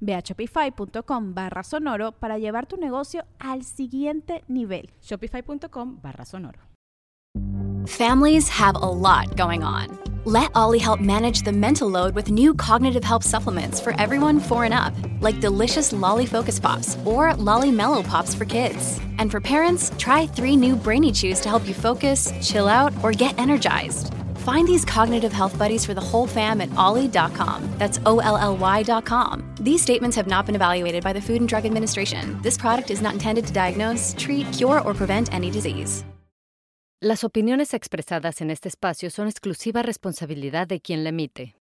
[0.00, 4.90] Ve a shopify.com barra sonoro para llevar tu negocio al siguiente nivel.
[5.02, 6.58] Shopify.com barra sonoro.
[7.86, 9.98] Families have a lot going on.
[10.24, 14.64] Let Ollie help manage the mental load with new cognitive help supplements for everyone four
[14.64, 14.92] and up,
[15.22, 19.00] like delicious Lolly Focus Pops or Lolly Mellow Pops for kids.
[19.18, 23.12] And for parents, try three new Brainy Chews to help you focus, chill out, or
[23.12, 24.12] get energized.
[24.48, 27.68] Find these cognitive health buddies for the whole fam at ollie.com.
[27.76, 29.42] That's O L L Y.com.
[29.60, 32.40] These statements have not been evaluated by the Food and Drug Administration.
[32.42, 36.02] This product is not intended to diagnose, treat, cure, or prevent any disease.
[37.02, 41.54] Las opiniones expresadas en este espacio son exclusiva responsabilidad de quien la emite.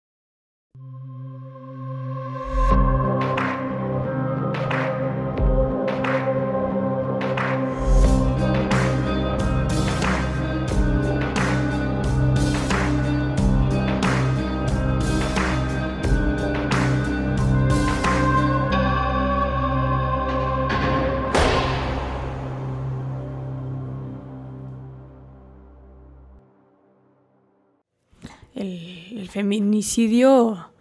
[28.57, 30.71] El, feminicidio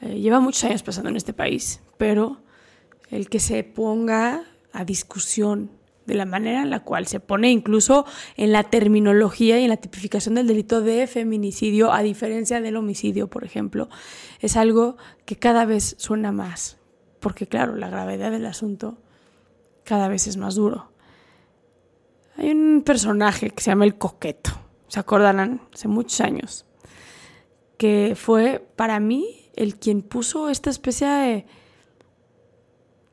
[0.00, 2.40] eh, lleva muchos años pasando en este país, pero
[3.10, 5.70] el que se ponga a discusión
[6.06, 8.04] de la manera en la cual se pone incluso
[8.36, 13.28] en la terminología y en la tipificación del delito de feminicidio, a diferencia del homicidio,
[13.28, 13.88] por ejemplo,
[14.40, 16.78] es algo que cada vez suena más,
[17.20, 18.98] porque claro, la gravedad del asunto
[19.84, 20.90] cada vez es más duro.
[22.36, 24.50] Hay un personaje que se llama el coqueto,
[24.88, 25.60] ¿se acordarán?
[25.72, 26.64] Hace muchos años
[27.80, 31.46] que fue para mí el quien puso esta especie de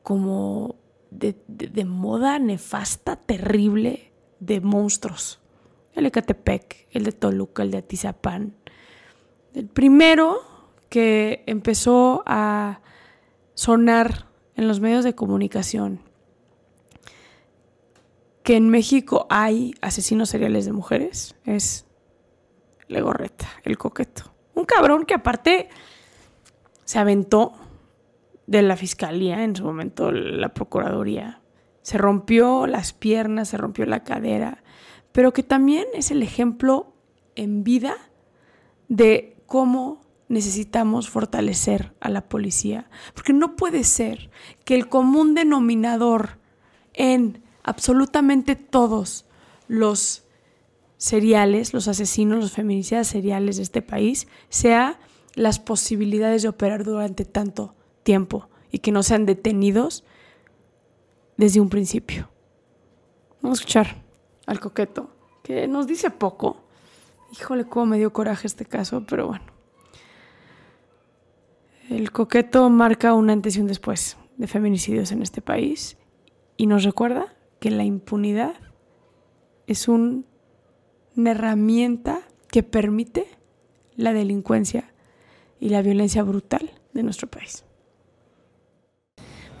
[0.02, 0.76] como
[1.10, 1.34] de,
[1.86, 5.40] moda nefasta, terrible de monstruos.
[5.94, 8.56] El de Catepec, el de Toluca, el de Atizapán.
[9.54, 10.42] El primero
[10.90, 12.82] que empezó a
[13.54, 16.02] sonar en los medios de comunicación
[18.42, 21.86] que en México hay asesinos seriales de mujeres es
[22.86, 24.34] Legorreta, el coqueto.
[24.58, 25.68] Un cabrón que aparte
[26.84, 27.52] se aventó
[28.48, 31.40] de la fiscalía, en su momento la procuraduría.
[31.82, 34.64] Se rompió las piernas, se rompió la cadera,
[35.12, 36.92] pero que también es el ejemplo
[37.36, 37.94] en vida
[38.88, 42.90] de cómo necesitamos fortalecer a la policía.
[43.14, 44.28] Porque no puede ser
[44.64, 46.40] que el común denominador
[46.94, 49.24] en absolutamente todos
[49.68, 50.24] los
[50.98, 55.00] seriales, los asesinos, los feminicidas seriales de este país, sea
[55.34, 60.04] las posibilidades de operar durante tanto tiempo y que no sean detenidos
[61.36, 62.28] desde un principio.
[63.40, 64.02] Vamos a escuchar
[64.46, 65.10] al coqueto,
[65.42, 66.64] que nos dice poco.
[67.32, 69.44] Híjole, cómo me dio coraje este caso, pero bueno.
[71.88, 75.96] El coqueto marca un antes y un después de feminicidios en este país
[76.56, 78.54] y nos recuerda que la impunidad
[79.66, 80.26] es un
[81.18, 83.26] una herramienta que permite
[83.96, 84.84] la delincuencia
[85.58, 87.64] y la violencia brutal de nuestro país.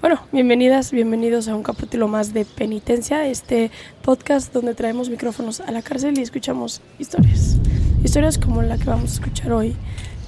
[0.00, 5.72] Bueno, bienvenidas, bienvenidos a un capítulo más de Penitencia, este podcast donde traemos micrófonos a
[5.72, 7.56] la cárcel y escuchamos historias.
[8.04, 9.74] Historias como la que vamos a escuchar hoy,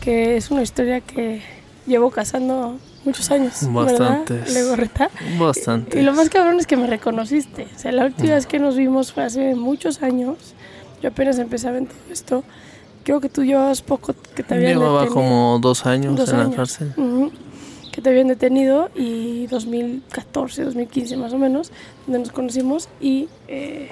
[0.01, 1.43] que es una historia que
[1.87, 3.73] llevo cazando muchos años.
[3.73, 4.53] Bastantes.
[4.77, 5.11] ¿verdad?
[5.39, 6.01] Bastante.
[6.01, 7.69] Y lo más cabrón es que me reconociste.
[7.73, 10.57] O sea, la última vez que nos vimos fue hace muchos años
[11.03, 12.45] yo apenas empezaba en todo esto.
[13.05, 15.15] Creo que tú llevabas poco que te habían Llevaba detenido.
[15.15, 16.51] como dos años Dos en años.
[16.51, 16.93] la cárcel.
[17.93, 21.73] Que te habían detenido y 2014, 2015 más o menos,
[22.07, 23.91] donde nos conocimos y eh,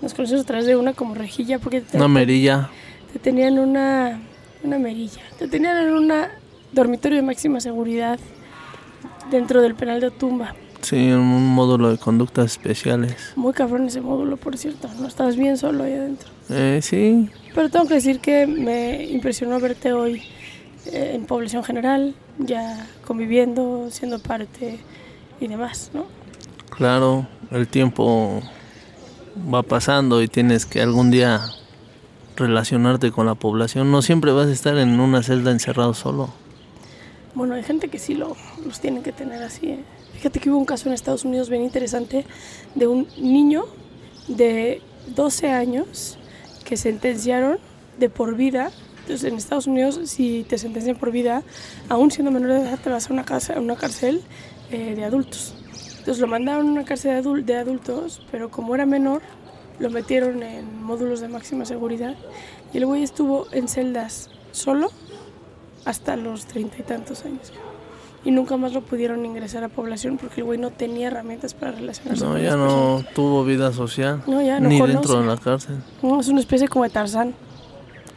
[0.00, 2.70] nos conocimos a través de una como rejilla porque te, Una merilla.
[3.12, 4.20] te tenían una,
[4.62, 6.12] una merilla, te tenían en un
[6.72, 8.18] dormitorio de máxima seguridad
[9.30, 13.32] dentro del penal de Otumba, Sí, en un módulo de conductas especiales.
[13.36, 14.88] Muy cabrón ese módulo, por cierto.
[14.98, 16.30] No estabas bien solo ahí adentro.
[16.48, 20.22] Eh, sí, Pero tengo que decir que me impresionó verte hoy
[20.86, 24.78] eh, en población general, ya conviviendo, siendo parte
[25.40, 26.06] y demás, ¿no?
[26.80, 28.40] claro, el tiempo
[29.52, 31.42] va pasando y tienes que algún día
[32.36, 33.90] relacionarte con la población.
[33.90, 36.30] No siempre vas a estar en una celda encerrado solo.
[37.34, 38.34] Bueno, hay gente que sí lo,
[38.64, 39.72] los tiene que tener así.
[39.72, 39.84] ¿eh?
[40.20, 42.26] Fíjate que hubo un caso en Estados Unidos bien interesante
[42.74, 43.64] de un niño
[44.28, 44.82] de
[45.16, 46.18] 12 años
[46.62, 47.58] que sentenciaron
[47.98, 48.70] de por vida.
[48.98, 51.42] Entonces, en Estados Unidos, si te sentencian por vida,
[51.88, 54.20] aún siendo menor de edad, te vas a una, casa, a una cárcel
[54.70, 55.54] eh, de adultos.
[56.00, 59.22] Entonces, lo mandaron a una cárcel de, de adultos, pero como era menor,
[59.78, 62.14] lo metieron en módulos de máxima seguridad.
[62.74, 64.90] Y el güey estuvo en celdas solo
[65.86, 67.54] hasta los treinta y tantos años.
[68.24, 71.72] Y nunca más lo pudieron ingresar a población porque el güey no tenía herramientas para
[71.72, 74.22] relacionarse No, con ya las no tuvo vida social.
[74.26, 74.92] No, ya no Ni conoce.
[74.98, 75.76] dentro de la cárcel.
[75.76, 76.02] personas.
[76.02, 77.34] No, es una especie como de Tarzán.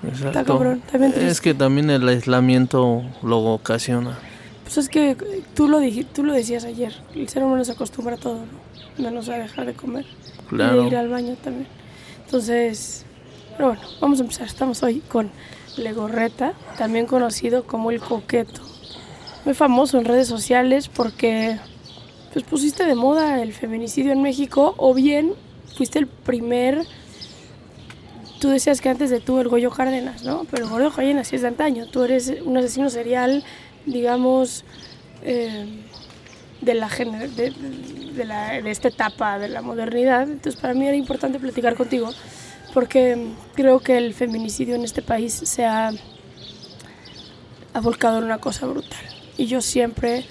[0.06, 0.44] Exacto.
[0.58, 1.30] cabrón, está bien triste.
[1.32, 4.20] es que también el aislamiento lo ocasiona.
[4.64, 5.16] Pues es que
[5.54, 6.94] tú lo, dij- tú lo decías ayer.
[7.16, 9.02] El ser humano se acostumbra a todo, ¿no?
[9.04, 10.06] Menos a dejar de comer.
[10.06, 10.82] Y Claro.
[10.82, 11.68] de ir al baño también.
[12.26, 13.06] Entonces,
[13.56, 14.48] pero bueno, vamos a empezar.
[14.48, 15.32] Estamos hoy con
[15.78, 18.62] Legorreta, también conocido como el coqueto.
[19.46, 21.58] Muy famoso en redes sociales porque
[22.32, 25.34] pues pusiste de moda el feminicidio en México o bien
[25.76, 26.86] fuiste el primer
[28.40, 30.46] tú decías que antes de tú el Goyo Cárdenas, ¿no?
[30.52, 31.88] Pero el Goyo Cárdenas sí es de antaño.
[31.88, 33.42] Tú eres un asesino serial,
[33.86, 34.66] digamos,
[35.22, 35.66] eh,
[36.60, 40.24] de, la, de, de de esta etapa de la modernidad.
[40.24, 42.12] Entonces para mí era importante platicar contigo
[42.74, 45.92] porque creo que el feminicidio en este país se ha,
[47.74, 49.23] ha volcado en una cosa brutal.
[49.38, 50.26] Y yo siempre,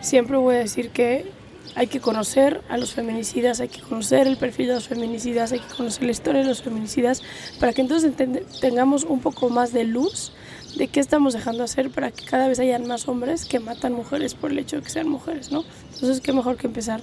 [0.00, 1.30] siempre voy a decir que
[1.74, 5.60] hay que conocer a los feminicidas, hay que conocer el perfil de los feminicidas, hay
[5.60, 7.22] que conocer la historia de los feminicidas,
[7.60, 8.12] para que entonces
[8.60, 10.32] tengamos un poco más de luz
[10.76, 14.34] de qué estamos dejando hacer para que cada vez hayan más hombres que matan mujeres
[14.34, 15.64] por el hecho de que sean mujeres, ¿no?
[15.94, 17.00] Entonces, qué mejor que empezar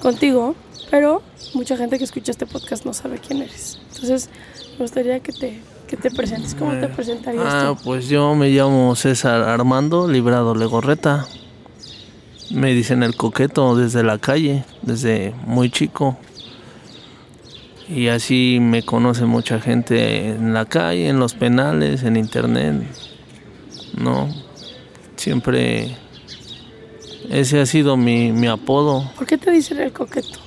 [0.00, 0.54] contigo,
[0.90, 1.22] pero
[1.54, 3.78] mucha gente que escucha este podcast no sabe quién eres.
[3.92, 4.28] Entonces,
[4.72, 5.60] me gustaría que te,
[5.92, 6.54] que te presentes.
[6.54, 7.84] ¿Cómo te presentarías Ah, tú?
[7.84, 11.26] pues yo me llamo César Armando Librado Legorreta.
[12.50, 16.16] Me dicen el coqueto desde la calle, desde muy chico.
[17.90, 22.84] Y así me conoce mucha gente en la calle, en los penales, en internet.
[23.98, 24.30] No,
[25.16, 25.94] siempre
[27.28, 30.38] ese ha sido mi, mi apodo ¿Por qué te dicen el coqueto?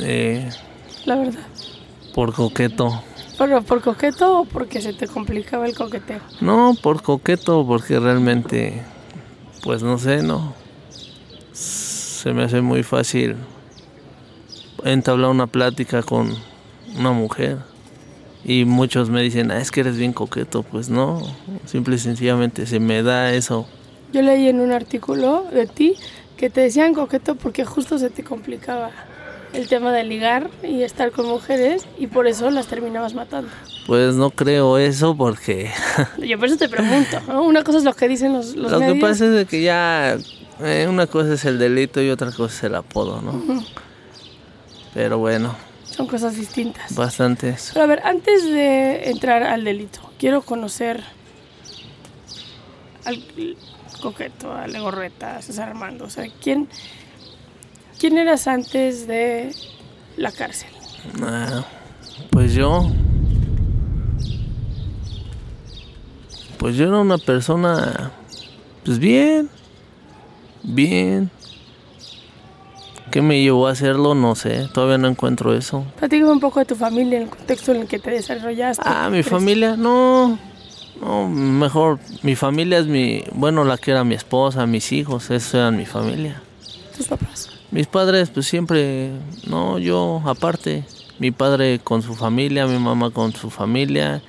[0.00, 0.46] eh,
[1.06, 1.40] La verdad.
[2.14, 3.02] por coqueto.
[3.36, 6.20] ¿Pero por coqueto o porque se te complicaba el coqueteo?
[6.40, 8.82] No, por coqueto, porque realmente,
[9.62, 10.54] pues no sé, no.
[11.52, 13.36] Se me hace muy fácil
[14.84, 16.34] entablar una plática con
[16.96, 17.58] una mujer.
[18.44, 20.62] Y muchos me dicen, ah, es que eres bien coqueto.
[20.62, 21.22] Pues no,
[21.64, 23.66] simple y sencillamente se me da eso.
[24.12, 25.96] Yo leí en un artículo de ti
[26.36, 28.90] que te decían coqueto porque justo se te complicaba
[29.54, 33.50] el tema de ligar y estar con mujeres y por eso las terminabas matando.
[33.86, 35.70] Pues no creo eso porque
[36.18, 37.42] Yo por eso te pregunto, ¿no?
[37.42, 40.16] Una cosa es lo que dicen los, los lo que pasa es de que ya
[40.60, 43.64] eh, una cosa es el delito y otra cosa es el apodo, ¿no?
[44.92, 45.54] Pero bueno,
[45.84, 46.94] Son cosas distintas.
[46.94, 47.70] bastantes.
[47.72, 51.02] Pero a ver, antes de entrar al delito, quiero conocer
[53.04, 53.22] al
[54.00, 56.04] coqueto, a Legorreta, a César Armando.
[56.06, 56.68] O sea, ¿quién,
[58.04, 59.54] ¿quién eras antes de
[60.18, 60.68] la cárcel?
[61.22, 61.64] Ah,
[62.28, 62.90] pues yo.
[66.58, 68.10] Pues yo era una persona.
[68.84, 69.48] Pues bien.
[70.62, 71.30] Bien.
[73.10, 74.14] ¿Qué me llevó a hacerlo?
[74.14, 74.68] No sé.
[74.74, 75.86] Todavía no encuentro eso.
[75.96, 78.82] Platícame un poco de tu familia, el contexto en el que te desarrollaste.
[78.84, 80.38] Ah, mi familia, no.
[81.00, 82.00] No, mejor.
[82.20, 83.24] Mi familia es mi.
[83.32, 86.42] Bueno, la que era mi esposa, mis hijos, eso eran mi familia.
[86.94, 87.53] Tus papás.
[87.74, 89.10] Mis padres, pues siempre,
[89.48, 90.84] no, yo aparte,
[91.18, 94.22] mi padre con su familia, mi mamá con su familia,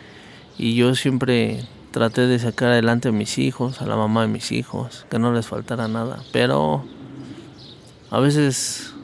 [0.57, 4.51] y yo siempre traté de sacar adelante a mis hijos, a la mamá de mis
[4.51, 6.85] hijos, que no les faltara nada, pero
[8.09, 8.95] a veces,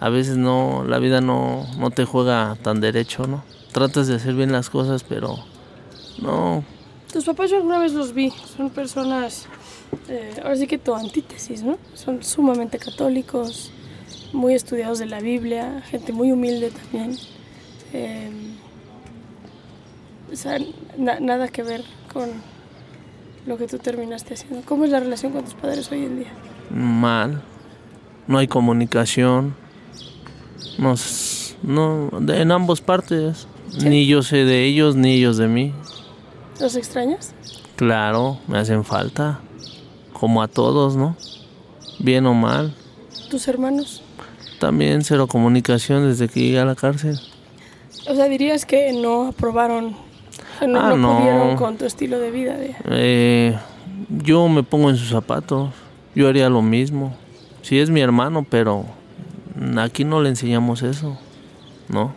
[0.00, 3.44] a veces no, la vida no, no te juega tan derecho, ¿no?
[3.70, 5.38] Tratas de hacer bien las cosas, pero
[6.20, 6.64] no,
[7.12, 9.46] Tus papás yo alguna vez los vi, son personas,
[10.08, 11.78] eh, ahora sí que tu antítesis, ¿no?
[11.94, 13.70] Son sumamente católicos,
[14.32, 17.16] muy estudiados de la Biblia, gente muy humilde también.
[17.92, 18.30] Eh,
[20.32, 20.58] o sea,
[20.96, 21.82] na- nada que ver
[22.12, 22.28] con
[23.46, 24.62] lo que tú terminaste haciendo.
[24.66, 26.32] ¿Cómo es la relación con tus padres hoy en día?
[26.70, 27.42] mal,
[28.28, 29.56] no hay comunicación.
[30.78, 33.48] Nos, no, en ambas partes.
[33.84, 35.72] Ni yo sé de ellos, ni ellos de mí.
[36.60, 37.34] ¿Los extrañas?
[37.76, 39.40] Claro, me hacen falta.
[40.20, 41.16] Como a todos, ¿no?
[41.98, 42.74] Bien o mal.
[43.30, 44.02] ¿Tus hermanos?
[44.58, 47.18] También cero comunicación desde que llegué a la cárcel.
[48.08, 49.96] O sea, dirías que no aprobaron,
[50.66, 51.18] no, Ah, no no.
[51.18, 52.54] pudieron con tu estilo de vida.
[52.56, 52.76] De...
[52.90, 53.58] Eh,
[54.10, 55.70] yo me pongo en sus zapatos.
[56.14, 57.14] Yo haría lo mismo.
[57.62, 58.84] Sí es mi hermano, pero
[59.78, 61.16] aquí no le enseñamos eso,
[61.88, 62.12] ¿no?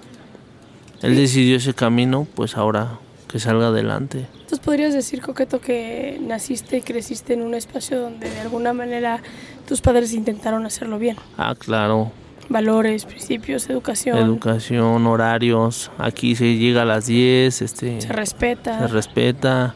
[1.02, 4.26] Él decidió ese camino, pues ahora que salga adelante.
[4.54, 9.20] Entonces podrías decir, Coqueto, que naciste y creciste en un espacio donde de alguna manera
[9.68, 11.18] tus padres intentaron hacerlo bien.
[11.40, 12.12] Ah, claro.
[12.50, 14.16] Valores, principios, educación.
[14.16, 15.90] Educación, horarios.
[15.98, 18.78] Aquí se llega a las 10, este, se respeta.
[18.78, 19.74] se respeta,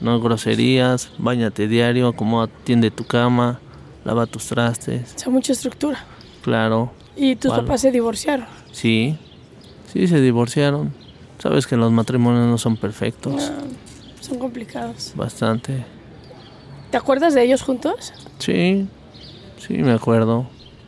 [0.00, 3.58] no groserías, bañate diario, acomoda, tiende tu cama,
[4.04, 5.12] lava tus trastes.
[5.16, 6.04] o sea, mucha estructura.
[6.42, 8.46] Claro, Y tus papás se divorciaron.
[8.70, 9.18] sí,
[9.92, 10.92] sí se divorciaron.
[11.38, 13.79] Sabes que los matrimonios no son perfectos, No,
[14.30, 15.12] son complicados.
[15.16, 15.84] bastante.
[16.90, 18.12] ¿Te acuerdas de ellos juntos?
[18.38, 18.88] Sí,
[19.58, 20.46] sí, me acuerdo.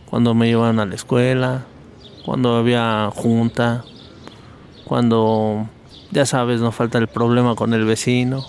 [0.08, 1.64] Cuando me llevaban a la escuela,
[2.24, 3.84] cuando había junta,
[4.84, 5.68] cuando,
[6.10, 8.44] ya sabes, no falta el problema con el vecino.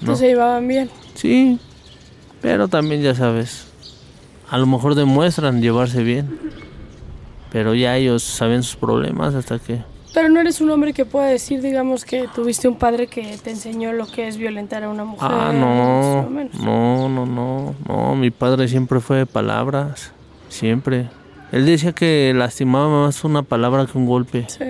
[0.00, 0.16] No ¿no?
[0.16, 0.90] se llevaban bien.
[1.14, 1.58] Sí,
[2.40, 3.66] pero también ya sabes,
[4.48, 6.38] a lo mejor demuestran llevarse bien,
[7.52, 9.82] pero ya ellos saben sus problemas hasta que...
[10.12, 13.50] Pero no eres un hombre que pueda decir, digamos, que tuviste un padre que te
[13.50, 15.28] enseñó lo que es violentar a una mujer.
[15.30, 16.54] Ah, no, menos.
[16.60, 20.12] no, no, no, no, mi padre siempre fue de palabras,
[20.48, 21.08] siempre.
[21.52, 24.46] Él decía que lastimaba más una palabra que un golpe.
[24.48, 24.64] Sí,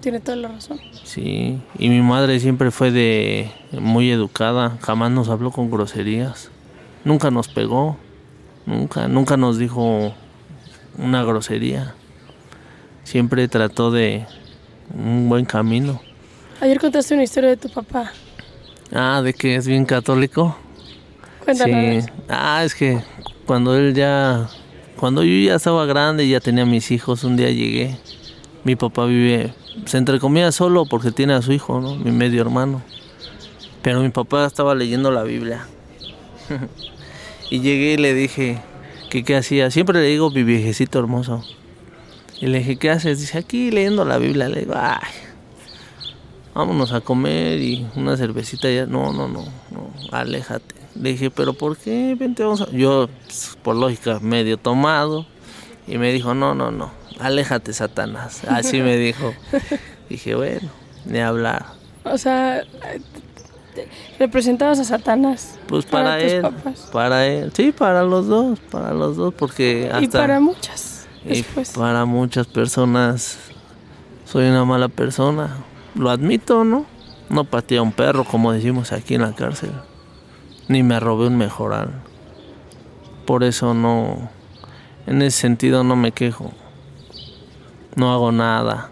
[0.00, 0.78] tiene toda la razón.
[1.02, 6.50] Sí, y mi madre siempre fue de muy educada, jamás nos habló con groserías.
[7.04, 7.98] Nunca nos pegó,
[8.64, 10.14] nunca, nunca nos dijo
[10.96, 11.94] una grosería.
[13.02, 14.26] Siempre trató de
[14.92, 16.00] un buen camino.
[16.60, 18.12] Ayer contaste una historia de tu papá.
[18.92, 20.56] Ah, de que es bien católico.
[21.44, 22.04] Cuéntanos.
[22.04, 22.10] Sí.
[22.28, 23.00] Ah, es que
[23.46, 24.48] cuando él ya,
[24.96, 27.98] cuando yo ya estaba grande y ya tenía mis hijos, un día llegué.
[28.64, 29.52] Mi papá vive,
[29.84, 31.96] se entre comillas solo porque tiene a su hijo, ¿no?
[31.96, 32.82] Mi medio hermano.
[33.82, 35.66] Pero mi papá estaba leyendo la Biblia.
[37.50, 38.62] y llegué y le dije
[39.10, 39.70] que qué hacía.
[39.70, 41.44] Siempre le digo mi viejecito hermoso.
[42.40, 43.20] Y le dije, ¿qué haces?
[43.20, 44.48] Dice, aquí leyendo la Biblia.
[44.48, 45.08] Le digo, ay,
[46.54, 48.86] vámonos a comer y una cervecita ya.
[48.86, 50.74] No, no, no, no, aléjate.
[50.94, 52.16] Le dije, ¿pero por qué?
[52.18, 52.70] Vente, vamos a...
[52.70, 55.26] Yo, pues, por lógica, medio tomado.
[55.86, 58.42] Y me dijo, no, no, no, aléjate, Satanás.
[58.48, 59.34] Así me dijo.
[60.08, 60.68] Dije, bueno,
[61.04, 61.66] ni hablar.
[62.04, 62.62] O sea,
[64.18, 65.58] representabas a Satanás.
[65.66, 66.88] Pues para, él, papás.
[66.92, 67.52] para él.
[67.54, 70.02] Sí, para los dos, para los dos, porque hasta...
[70.02, 70.93] Y para muchas.
[71.26, 71.42] Y
[71.74, 73.38] para muchas personas
[74.24, 75.56] soy una mala persona.
[75.94, 76.86] Lo admito, ¿no?
[77.28, 79.72] No pateé a un perro, como decimos aquí en la cárcel.
[80.68, 81.90] Ni me robé un mejoral.
[83.26, 84.30] Por eso no...
[85.06, 86.52] En ese sentido no me quejo.
[87.94, 88.90] No hago nada.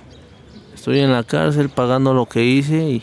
[0.75, 3.03] Estoy en la cárcel pagando lo que hice y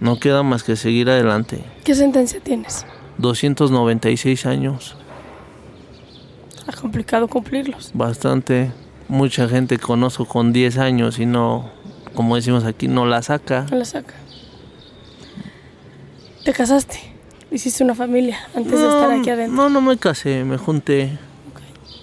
[0.00, 1.64] no queda más que seguir adelante.
[1.84, 2.86] ¿Qué sentencia tienes?
[3.18, 4.96] 296 años.
[6.66, 7.90] Está complicado cumplirlos.
[7.94, 8.72] bastante.
[9.08, 11.70] Mucha gente conozco con 10 años y no,
[12.14, 13.66] como decimos aquí, no la saca.
[13.70, 14.14] No la saca.
[16.44, 16.98] ¿Te casaste?
[17.52, 19.56] ¿Hiciste una familia antes de estar aquí adentro?
[19.56, 21.18] No, no me casé, me junté.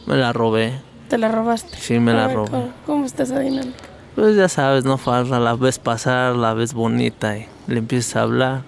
[0.06, 0.74] Me la robé.
[1.10, 1.78] ¿Te la robaste?
[1.78, 2.50] Sí, me la ver, robé.
[2.52, 3.78] ¿Cómo, cómo está esa dinámica?
[4.16, 8.22] Pues ya sabes, no falta, la ves pasar, la ves bonita y le empiezas a
[8.22, 8.64] hablar.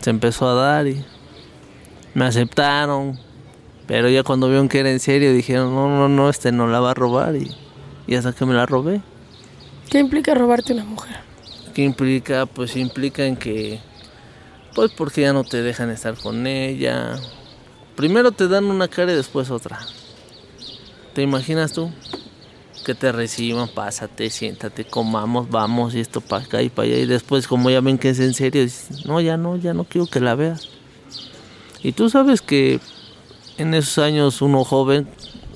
[0.00, 1.04] Se empezó a dar y
[2.14, 3.18] me aceptaron.
[3.90, 6.78] Pero ya cuando vieron que era en serio dijeron, no, no, no, este no la
[6.78, 7.50] va a robar y,
[8.06, 9.00] y hasta que me la robé.
[9.90, 11.16] ¿Qué implica robarte una mujer?
[11.74, 12.46] ¿Qué implica?
[12.46, 13.80] Pues implica en que,
[14.76, 17.18] pues porque ya no te dejan estar con ella.
[17.96, 19.80] Primero te dan una cara y después otra.
[21.12, 21.90] ¿Te imaginas tú?
[22.86, 26.98] Que te reciban, pásate, siéntate, comamos, vamos y esto para acá y para allá.
[26.98, 29.82] Y después como ya ven que es en serio, dices, no, ya no, ya no
[29.82, 30.68] quiero que la veas.
[31.82, 32.78] Y tú sabes que
[33.60, 35.08] en esos años uno joven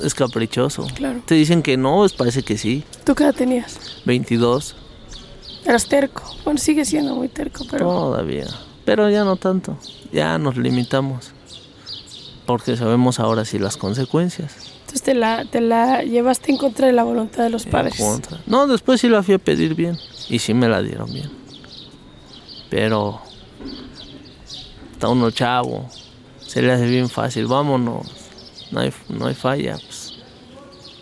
[0.03, 0.87] es caprichoso.
[0.95, 1.23] Claro.
[1.25, 2.85] Te dicen que no, pues parece que sí.
[3.05, 3.79] ¿Tú qué edad tenías?
[4.05, 4.77] 22.
[5.65, 6.23] Eras terco.
[6.45, 7.87] Bueno, sigue siendo muy terco, pero...
[7.87, 8.47] Todavía.
[8.85, 9.79] Pero ya no tanto.
[10.13, 11.31] Ya nos limitamos.
[12.45, 14.55] Porque sabemos ahora sí las consecuencias.
[14.81, 17.97] Entonces te la, te la llevaste en contra de la voluntad de los En padres.
[17.97, 18.39] contra.
[18.47, 19.97] No, después sí la fui a pedir bien.
[20.29, 21.31] Y sí me la dieron bien.
[22.69, 23.21] Pero.
[24.93, 25.89] Está uno chavo.
[26.47, 27.47] Se le hace bien fácil.
[27.47, 28.07] Vámonos.
[28.71, 29.77] no hay, no hay falla.
[29.77, 30.13] pues.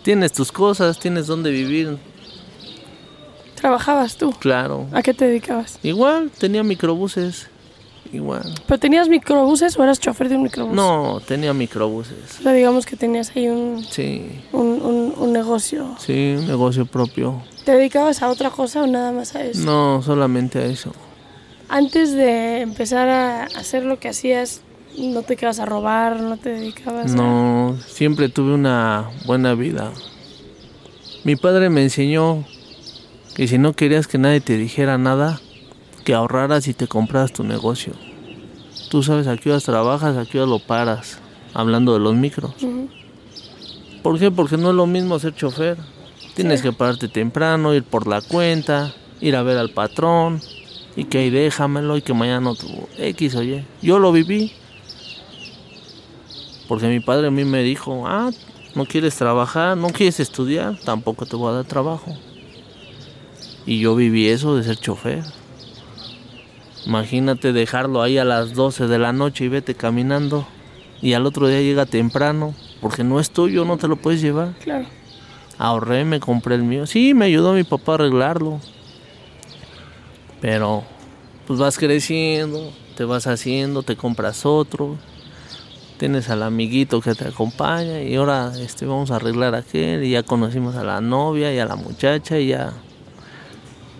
[0.03, 1.97] Tienes tus cosas, tienes dónde vivir,
[3.55, 4.31] ¿Trabajabas tú?
[4.39, 4.87] claro.
[4.91, 5.79] ¿A qué te dedicabas?
[5.83, 7.47] Igual, tenía microbuses,
[8.11, 8.43] igual.
[8.67, 10.75] ¿Pero tenías microbuses o eras chofer de un microbús?
[10.75, 12.39] No, tenía microbuses.
[12.39, 15.95] O sea, digamos que tenías ahí un, Sí, un, un- un negocio.
[15.99, 17.41] sí, un negocio propio.
[17.63, 19.61] ¿Te dedicabas a otra cosa o nada más a eso?
[19.63, 20.91] No, solamente a eso.
[21.69, 24.61] Antes de empezar a hacer lo que hacías,
[24.97, 27.15] no te quedabas a robar, no te dedicabas a...
[27.15, 29.91] No, siempre tuve una buena vida.
[31.23, 32.43] Mi padre me enseñó
[33.35, 35.39] que si no querías que nadie te dijera nada,
[36.03, 37.93] que ahorraras y te compraras tu negocio.
[38.89, 41.19] Tú sabes a qué horas trabajas, a qué horas lo paras,
[41.53, 42.53] hablando de los micros.
[44.03, 44.29] ¿Por qué?
[44.31, 45.77] Porque no es lo mismo ser chofer.
[46.35, 50.41] Tienes que pararte temprano, ir por la cuenta, ir a ver al patrón,
[50.95, 53.65] y que ahí déjamelo y que mañana tu X oye.
[53.81, 54.51] Yo lo viví.
[56.67, 58.31] Porque mi padre a mí me dijo, ah,
[58.75, 62.15] no quieres trabajar, no quieres estudiar, tampoco te voy a dar trabajo.
[63.65, 65.23] Y yo viví eso de ser chofer.
[66.85, 70.45] Imagínate dejarlo ahí a las 12 de la noche y vete caminando.
[71.01, 74.53] Y al otro día llega temprano, porque no es tuyo, no te lo puedes llevar.
[74.63, 74.85] Claro.
[75.57, 76.87] Ahorré, me compré el mío.
[76.87, 78.59] Sí, me ayudó mi papá a arreglarlo.
[80.41, 80.83] Pero,
[81.47, 84.97] pues vas creciendo, te vas haciendo, te compras otro.
[85.97, 90.03] Tienes al amiguito que te acompaña y ahora este, vamos a arreglar aquel.
[90.03, 92.73] Y ya conocimos a la novia y a la muchacha y ya.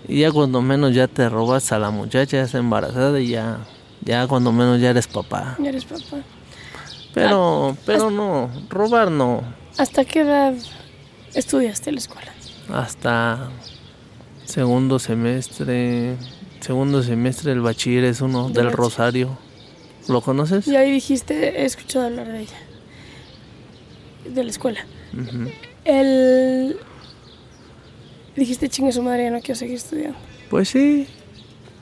[0.08, 3.60] Y ya cuando menos ya te robas a la muchacha, ya está embarazada y ya.
[4.02, 5.56] Ya cuando menos ya eres papá.
[5.60, 6.24] Ya eres papá.
[7.14, 9.44] Pero, pero no, robar no.
[9.78, 10.54] ¿Hasta qué edad
[11.34, 12.34] estudiaste en la escuela?
[12.72, 13.50] hasta
[14.46, 16.16] segundo semestre,
[16.60, 18.72] segundo semestre del bachiller es uno Del.
[18.72, 19.38] Rosario.
[20.08, 20.68] ¿Lo conoces?
[20.68, 22.58] Y ahí dijiste, he escuchado hablar de ella.
[24.26, 24.86] De la escuela.
[25.14, 25.50] Ujú.
[25.86, 26.78] El...
[28.36, 30.18] Dijiste, chingue su madre, ya no quiero seguir estudiando.
[30.50, 31.08] Pues sí.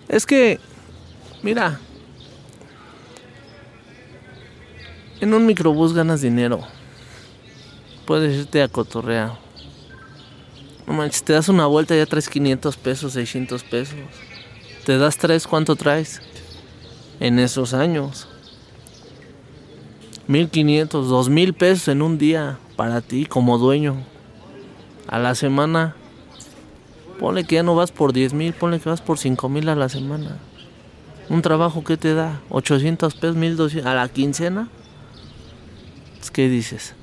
[0.10, 0.60] Es que,
[1.42, 1.80] mira,
[5.22, 6.62] en un microbús ganas dinero.
[8.06, 9.40] Puedes irte a cotorrear.
[10.88, 13.96] No manches, te das una vuelta y ya traes 500 pesos, 600 pesos.
[14.86, 16.22] Te das tres, ¿cuánto traes?
[17.22, 18.28] En esos años.
[20.28, 23.96] 1500, 2000 pesos en un día para ti como dueño.
[25.08, 25.96] A la semana
[27.22, 29.76] Ponle que ya no vas por 10 mil, ponle que vas por 5 mil a
[29.76, 30.40] la semana.
[31.30, 34.70] Un trabajo que te da 800 pesos, 1200 a la quincena.
[36.34, 36.96] Que dices,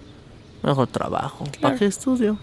[0.65, 1.45] mejor trabajo.
[1.45, 1.79] ¿Para Claro.
[1.79, 2.37] qué estudio?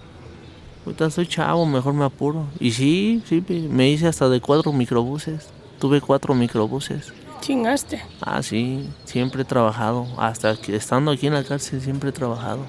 [0.85, 2.45] Ahorita soy chavo, mejor me apuro.
[2.61, 5.49] Y sí, sí, me hice hasta de cuatro microbuses.
[5.77, 7.11] Tuve cuatro microbuses.
[7.45, 8.01] Chingaste.
[8.21, 10.07] Ah, sí, siempre he trabajado.
[10.17, 12.65] Hasta que estando aquí en la cárcel siempre he trabajado.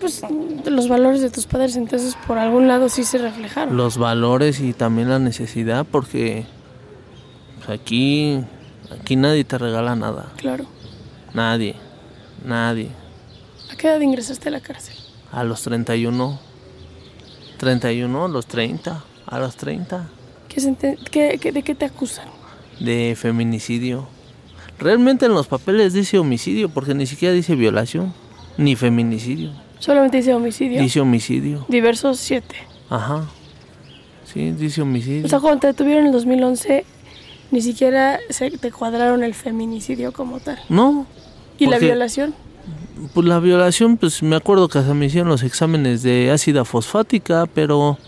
[0.00, 0.20] Pues
[0.66, 3.76] los valores de tus padres entonces por algún lado sí se reflejaron.
[3.76, 6.44] los valores y también la necesidad porque
[7.58, 8.40] pues, aquí
[9.00, 10.66] aquí nadie te regala nada Claro.
[11.32, 11.76] nadie
[12.44, 12.90] nadie
[13.72, 14.96] ¿A qué edad ingresaste a la cárcel?
[15.32, 16.38] a los 31
[17.58, 20.08] 31 a los 30 a los 30
[20.48, 22.28] ¿Qué qué- qué- ¿De qué te acusan?
[22.80, 24.06] De feminicidio
[24.78, 28.12] realmente en los papeles dice homicidio porque ni siquiera dice violación
[28.56, 30.80] ni feminicidio Solamente dice homicidio.
[30.80, 32.56] dice homicidio Diversos siete.
[32.88, 33.26] ajá
[34.24, 36.84] sí dice homicidio O sea, cuando te detuvieron en el 2011,
[37.50, 40.58] ni siquiera se te cuadraron el feminicidio como tal.
[40.68, 41.06] no
[41.58, 42.34] ¿Y la violación?
[43.12, 47.46] Pues la violación, pues me acuerdo que hasta me hicieron los exámenes de ácida fosfática,
[47.52, 47.98] pero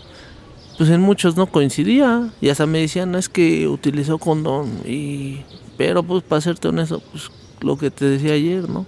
[0.77, 2.29] pues en muchos no coincidía.
[2.41, 4.79] Y hasta me decían, es que utilizó condón.
[4.85, 5.41] Y,
[5.77, 7.29] pero pues para serte honesto, pues
[7.61, 8.85] lo que te decía ayer, ¿no?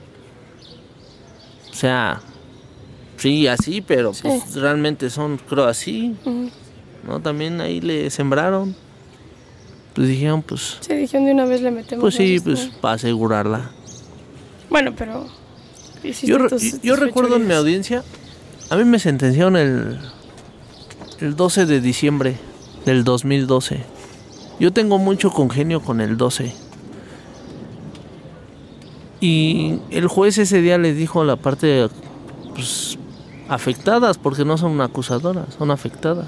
[1.71, 2.21] O sea,
[3.17, 6.15] sí, así, pero pues realmente son, creo, así.
[7.08, 7.19] ¿no?
[7.21, 8.75] También ahí le sembraron.
[9.95, 12.02] Pues dijeron, pues, Se dijeron de una vez le metemos.
[12.02, 12.80] pues sí, pues ¿no?
[12.82, 13.71] para asegurarla.
[14.69, 15.28] Bueno, pero.
[16.23, 18.04] Yo, tus- yo tus recuerdo en mi audiencia,
[18.69, 19.99] a mí me sentenciaron el,
[21.22, 22.36] el 12 de diciembre
[22.86, 23.84] del 2012.
[24.60, 26.54] Yo tengo mucho congenio con el 12.
[29.22, 31.88] Y el juez ese día le dijo a la parte
[32.54, 32.98] pues,
[33.50, 36.28] afectadas, porque no son acusadoras, son afectadas,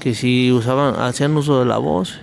[0.00, 2.18] que si usaban, hacían uso de la voz.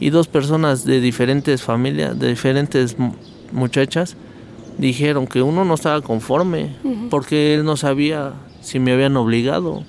[0.00, 3.14] Y dos personas de diferentes familias, de diferentes mu-
[3.52, 4.16] muchachas,
[4.78, 6.74] dijeron que uno no estaba conforme
[7.10, 9.84] porque él no sabía si me habían obligado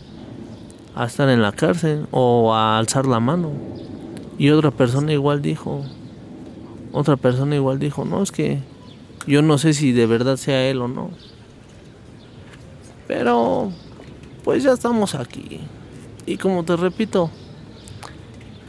[0.96, 3.52] a estar en la cárcel o a alzar la mano.
[4.38, 5.84] Y otra persona igual dijo,
[6.92, 8.62] otra persona igual dijo, no, es que
[9.26, 11.12] Yo no sé si de verdad sea él o no.
[13.08, 13.72] Pero,
[14.44, 15.62] pues ya estamos aquí.
[16.26, 17.30] Y como te repito,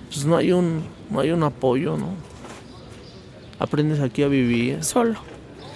[0.09, 2.11] pues no hay un, no hay un apoyo, ¿no?
[3.59, 4.85] Aprendes aquí a vivir.
[4.85, 5.19] Solo.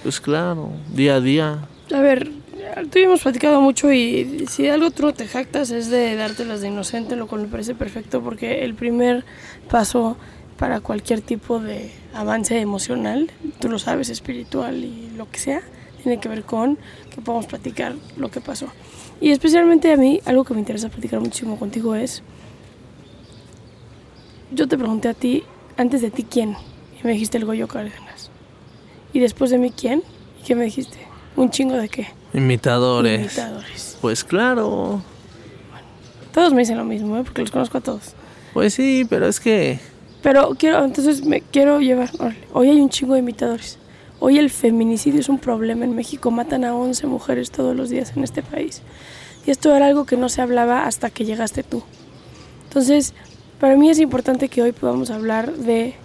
[0.03, 1.67] Pues claro, día a día.
[1.93, 2.31] A ver,
[2.91, 6.15] tú y hemos platicado mucho y si de algo tú no te jactas es de
[6.15, 9.25] dártelas de inocente, lo cual me parece perfecto porque el primer
[9.69, 10.17] paso
[10.57, 15.61] para cualquier tipo de avance emocional, tú lo sabes, espiritual y lo que sea,
[16.03, 16.77] tiene que ver con
[17.13, 18.67] que podamos platicar lo que pasó.
[19.21, 22.23] Y especialmente a mí, algo que me interesa platicar muchísimo contigo es,
[24.51, 25.43] yo te pregunté a ti,
[25.77, 26.55] antes de ti, ¿quién?
[27.01, 28.29] Y me dijiste el Goyo Cárdenas.
[29.13, 30.03] Y después de mí, ¿quién?
[30.41, 30.97] ¿Y qué me dijiste?
[31.35, 32.18] ¿Un chingo de qué?
[32.33, 33.19] Imitadores.
[33.37, 33.97] Imitadores.
[34.01, 35.01] Pues claro.
[36.33, 37.23] Todos me dicen lo mismo, ¿eh?
[37.23, 38.13] porque los conozco a todos.
[38.53, 39.79] Pues sí, pero es que
[40.21, 42.09] Pero quiero, entonces me quiero llevar.
[42.19, 43.77] órale, Hoy hay un chingo de imitadores.
[44.19, 46.29] Hoy el feminicidio es un problema en México.
[46.29, 48.81] Matan a 11 mujeres todos los días en este país.
[49.45, 51.83] Y esto era algo que no se hablaba hasta que llegaste tú.
[52.65, 53.13] Entonces,
[53.59, 55.95] para mí es importante que hoy podamos hablar de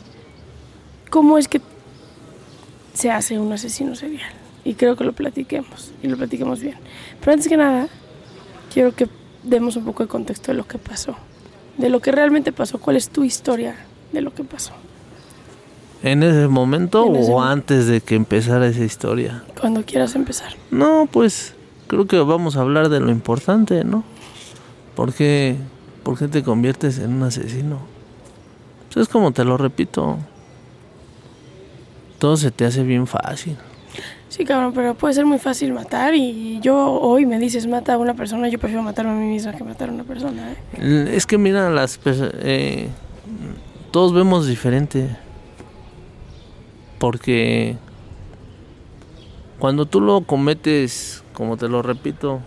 [1.11, 1.61] cómo es que
[2.95, 4.33] se hace un asesino serial.
[4.65, 5.93] Y creo que lo platiquemos.
[6.03, 6.77] Y lo platiquemos bien.
[7.21, 7.89] Pero antes que nada,
[8.73, 9.09] quiero que
[9.43, 11.15] demos un poco de contexto de lo que pasó.
[11.77, 12.79] De lo que realmente pasó.
[12.79, 13.77] ¿Cuál es tu historia
[14.13, 14.73] de lo que pasó?
[16.05, 19.43] en ese momento En ese o antes de que empezara esa historia.
[19.59, 20.53] Cuando quieras empezar.
[20.71, 21.55] No, pues
[21.87, 24.05] creo que vamos a hablar de lo importante, ¿no?
[24.95, 25.57] ¿Por qué,
[26.03, 27.79] por qué te conviertes en un asesino?
[28.93, 30.19] Pues es como te lo repito.
[32.19, 33.57] Todo se te hace bien fácil.
[34.37, 37.99] Sí, cabrón, pero puede ser muy fácil matar y yo hoy me dices mata a
[37.99, 40.51] una persona, yo prefiero matarme a mí misma que matar a una persona.
[40.77, 41.11] ¿eh?
[41.15, 42.89] Es que mira, las eh,
[43.93, 45.17] todos vemos diferente.
[46.99, 47.77] Porque
[49.61, 52.41] cuando tú lo cometes, como te lo repito,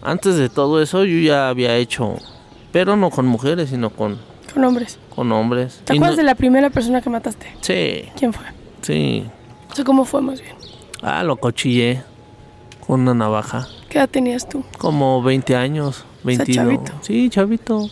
[0.00, 2.14] antes de todo eso yo ya había hecho,
[2.72, 4.18] pero no con mujeres, sino con,
[4.54, 4.98] Con hombres.
[5.14, 5.82] con hombres.
[5.84, 7.48] ¿Te acuerdas no- de la primera persona que mataste?
[7.60, 8.46] Sí, ¿Quién fue?
[8.80, 9.24] sí.
[9.74, 10.54] O sea, ¿cómo fue más bien?
[11.02, 12.00] Ah, lo cochillé
[12.86, 13.66] con una navaja.
[13.88, 14.62] ¿Qué edad tenías tú?
[14.78, 16.54] Como 20 años, 22.
[16.56, 16.92] chavito.
[17.02, 17.88] Sí, chavito.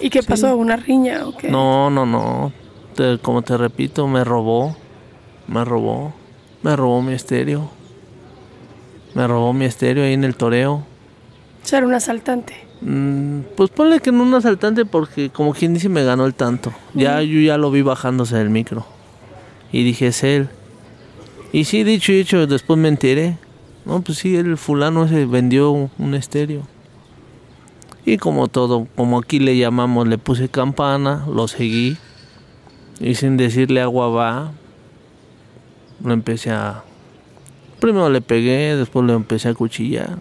[0.00, 0.28] ¿Y qué Sí.
[0.28, 0.56] pasó?
[0.56, 1.50] ¿Una riña o qué?
[1.50, 2.52] No, no, no.
[2.94, 4.74] Te- como te repito, me robó.
[5.46, 6.14] Me robó.
[6.62, 7.70] Me robó mi estéreo.
[9.14, 10.72] Me robó mi estéreo ahí en el toreo.
[10.74, 10.84] O
[11.66, 12.54] sea, era un asaltante.
[12.80, 16.72] Mm, pues ponle que no un asaltante porque como quien dice me ganó el tanto.
[16.94, 18.86] Ya yo ya lo vi bajándose del micro.
[19.72, 20.48] Y dije, es él.
[21.52, 23.38] Y sí, dicho y hecho, después me enteré.
[23.84, 26.62] No, pues sí, el fulano ese vendió un, un estéreo.
[28.04, 31.96] Y como todo, como aquí le llamamos, le puse campana, lo seguí.
[33.00, 34.52] Y sin decirle agua va,
[36.02, 36.84] lo empecé a...
[37.80, 40.18] Primero le pegué, después lo empecé a cuchillar.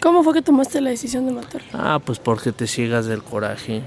[0.00, 1.66] ¿Cómo fue que tomaste la decisión de matarlo?
[1.72, 3.82] Ah, pues porque te ciegas del coraje.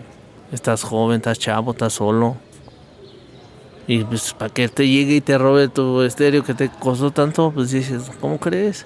[0.51, 2.37] Estás joven, estás chavo, estás solo.
[3.89, 7.49] Y pues para que te llegue y te robe tu estéreo que te costó tanto,
[7.49, 8.85] pues dices, ¿cómo crees?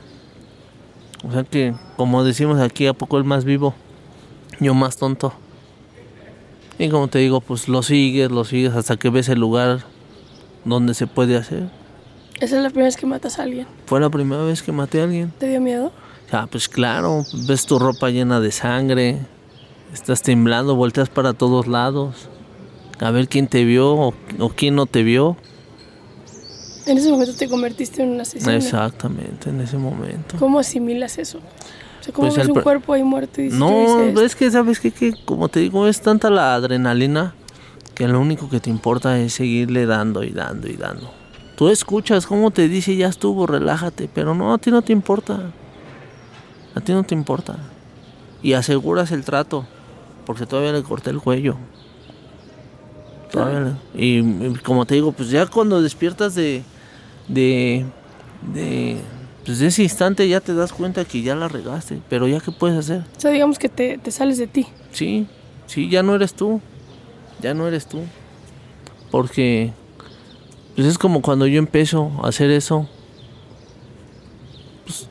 [1.27, 3.73] O sea que, como decimos aquí, ¿a poco el más vivo?
[4.61, 5.33] Yo más tonto.
[6.79, 9.83] Y como te digo, pues lo sigues, lo sigues hasta que ves el lugar
[10.63, 11.69] donde se puede hacer.
[12.39, 13.67] Esa es la primera vez que matas a alguien.
[13.87, 15.33] Fue la primera vez que maté a alguien.
[15.37, 15.91] ¿Te dio miedo?
[16.31, 19.19] Ah, pues claro, ves tu ropa llena de sangre,
[19.93, 22.29] estás temblando, volteas para todos lados,
[22.99, 25.37] a ver quién te vio o, o quién no te vio.
[26.85, 28.51] En ese momento te convertiste en un asesino.
[28.51, 30.35] Exactamente, en ese momento.
[30.37, 31.37] ¿Cómo asimilas eso?
[31.37, 34.79] O sea, ¿cómo Pues ves un cuerpo ahí muerto y dices, No, es que sabes
[34.81, 34.91] qué?
[34.91, 37.35] que como te digo, es tanta la adrenalina
[37.95, 41.11] que lo único que te importa es seguirle dando y dando y dando.
[41.55, 45.51] Tú escuchas cómo te dice, ya estuvo, relájate, pero no, a ti no te importa.
[46.75, 47.57] A ti no te importa.
[48.41, 49.65] Y aseguras el trato,
[50.25, 51.55] porque todavía le corté el cuello.
[53.33, 53.59] Todavía
[53.95, 56.63] le- y, y como te digo, pues ya cuando despiertas de,
[57.27, 57.83] de,
[58.53, 58.97] de,
[59.45, 62.51] pues de ese instante ya te das cuenta que ya la regaste, pero ya qué
[62.51, 63.03] puedes hacer.
[63.17, 64.67] O sea, digamos que te, te sales de ti.
[64.91, 65.27] Sí,
[65.65, 66.61] sí, ya no eres tú.
[67.41, 68.01] Ya no eres tú.
[69.09, 69.73] Porque
[70.75, 72.87] pues es como cuando yo empiezo a hacer eso.
[74.85, 75.07] Pues,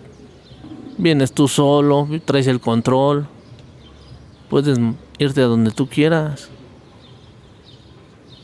[0.96, 3.26] vienes tú solo, traes el control.
[4.48, 4.78] Puedes
[5.18, 6.48] irte a donde tú quieras.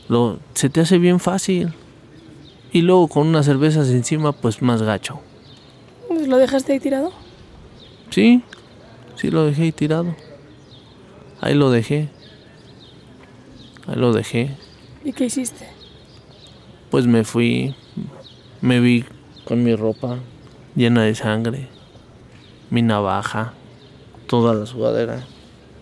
[0.09, 1.73] Lo, se te hace bien fácil.
[2.71, 5.21] Y luego con unas cervezas encima, pues más gacho.
[6.07, 7.13] Pues, ¿Lo dejaste ahí tirado?
[8.09, 8.43] Sí,
[9.15, 10.15] sí lo dejé ahí tirado.
[11.39, 12.09] Ahí lo dejé.
[13.87, 14.57] Ahí lo dejé.
[15.05, 15.67] ¿Y qué hiciste?
[16.89, 17.75] Pues me fui,
[18.61, 19.05] me vi
[19.45, 20.17] con mi ropa
[20.75, 21.67] llena de sangre,
[22.69, 23.53] mi navaja,
[24.27, 25.23] toda la sudadera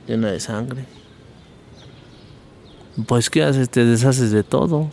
[0.05, 0.96] llena de sangre.
[3.05, 3.69] Pues ¿qué haces?
[3.69, 4.89] Te deshaces de todo.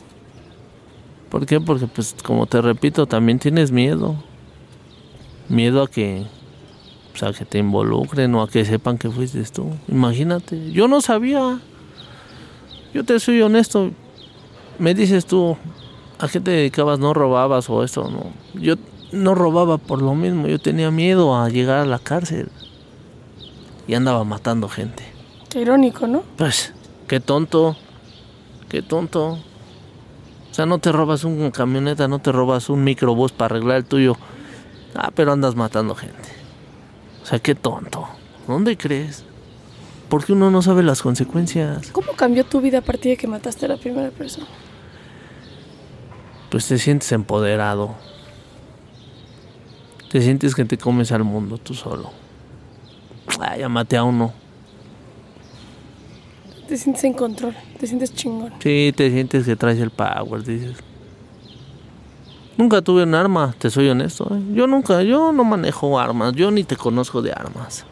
[1.30, 1.60] ¿Por qué?
[1.60, 4.16] Porque pues como te repito, también tienes miedo.
[5.48, 6.26] Miedo a que
[7.14, 9.70] o sea, que te involucren o a que sepan que fuiste tú.
[9.86, 11.60] Imagínate, yo no sabía.
[12.92, 13.92] Yo te soy honesto.
[14.80, 15.56] Me dices tú,
[16.18, 16.98] ¿a qué te dedicabas?
[16.98, 18.10] ¿No robabas o esto?
[18.10, 18.32] No.
[18.60, 18.74] Yo
[19.12, 20.48] no robaba por lo mismo.
[20.48, 22.48] Yo tenía miedo a llegar a la cárcel.
[23.86, 25.04] Y andaba matando gente.
[25.50, 26.24] Qué irónico, ¿no?
[26.36, 26.72] Pues,
[27.06, 27.76] qué tonto.
[28.74, 29.34] Qué tonto.
[29.34, 29.38] O
[30.50, 34.16] sea, no te robas una camioneta, no te robas un microbús para arreglar el tuyo.
[34.96, 36.28] Ah, pero andas matando gente.
[37.22, 38.08] O sea, qué tonto.
[38.48, 39.22] ¿Dónde crees?
[40.08, 41.92] Porque uno no sabe las consecuencias.
[41.92, 44.48] ¿Cómo cambió tu vida a partir de que mataste a la primera persona?
[46.50, 47.94] Pues te sientes empoderado.
[50.10, 52.10] Te sientes que te comes al mundo tú solo.
[53.38, 54.32] Ah, ya maté a uno.
[56.68, 58.52] Te sientes en control, te sientes chingón.
[58.58, 60.76] Sí, te sientes que traes el power, dices.
[62.56, 64.28] Nunca tuve un arma, te soy honesto.
[64.34, 64.40] ¿eh?
[64.54, 67.84] Yo nunca, yo no manejo armas, yo ni te conozco de armas.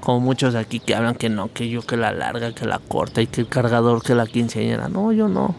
[0.00, 3.20] Como muchos aquí que hablan que no, que yo que la larga, que la corta
[3.20, 4.88] y que el cargador, que la quinceañera.
[4.88, 5.56] No, yo no.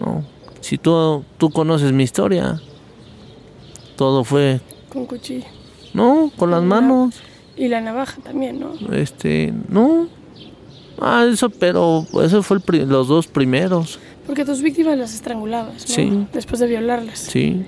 [0.00, 0.24] No.
[0.60, 2.60] Si tú, tú conoces mi historia,
[3.96, 4.60] todo fue...
[4.92, 5.46] Con cuchillo.
[5.94, 7.14] No, con las manos.
[7.56, 8.72] Y la navaja también, ¿no?
[8.92, 10.08] Este, no.
[11.00, 13.98] Ah, eso, pero eso fue el los dos primeros.
[14.26, 15.94] Porque tus víctimas las estrangulabas, ¿no?
[15.94, 16.26] Sí.
[16.32, 17.18] Después de violarlas.
[17.18, 17.64] Sí.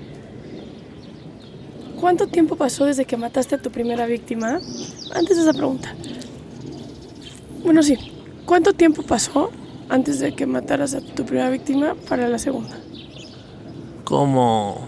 [1.99, 4.59] ¿Cuánto tiempo pasó desde que mataste a tu primera víctima?
[5.13, 5.93] Antes de esa pregunta.
[7.63, 7.97] Bueno, sí.
[8.45, 9.49] ¿Cuánto tiempo pasó
[9.89, 12.77] antes de que mataras a tu primera víctima para la segunda?
[14.03, 14.87] Como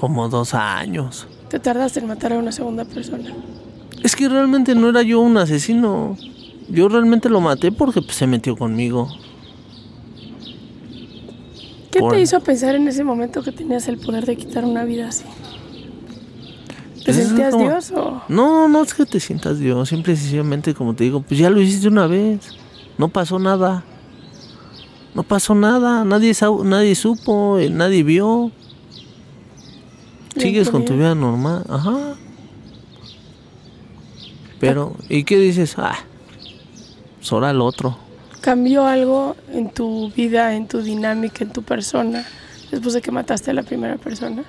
[0.00, 1.26] Como dos años.
[1.50, 3.34] Te tardaste en matar a una segunda persona.
[4.02, 6.16] Es que realmente no era yo un asesino.
[6.70, 9.08] Yo realmente lo maté porque pues, se metió conmigo.
[11.90, 14.84] ¿Qué Por- te hizo pensar en ese momento que tenías el poder de quitar una
[14.84, 15.24] vida así?
[17.00, 18.22] ¿Te Pues es sentías como- Dios o...?
[18.28, 19.88] No, no es que te sientas Dios.
[19.90, 22.52] Simple y sencillamente, como te digo, pues ya lo hiciste una vez.
[22.96, 23.84] No pasó nada.
[25.14, 26.04] No pasó nada.
[26.04, 26.32] Nadie,
[26.64, 28.50] nadie supo, eh, nadie vio.
[30.36, 31.64] Sigues con tu vida normal.
[31.68, 32.14] Ajá.
[34.58, 35.74] Pero, ¿y qué dices?
[35.78, 35.98] Ah,
[37.18, 37.96] pues ahora el otro.
[38.40, 42.24] ¿Cambió algo en tu vida, en tu dinámica, en tu persona,
[42.70, 44.44] después de que mataste a la primera persona?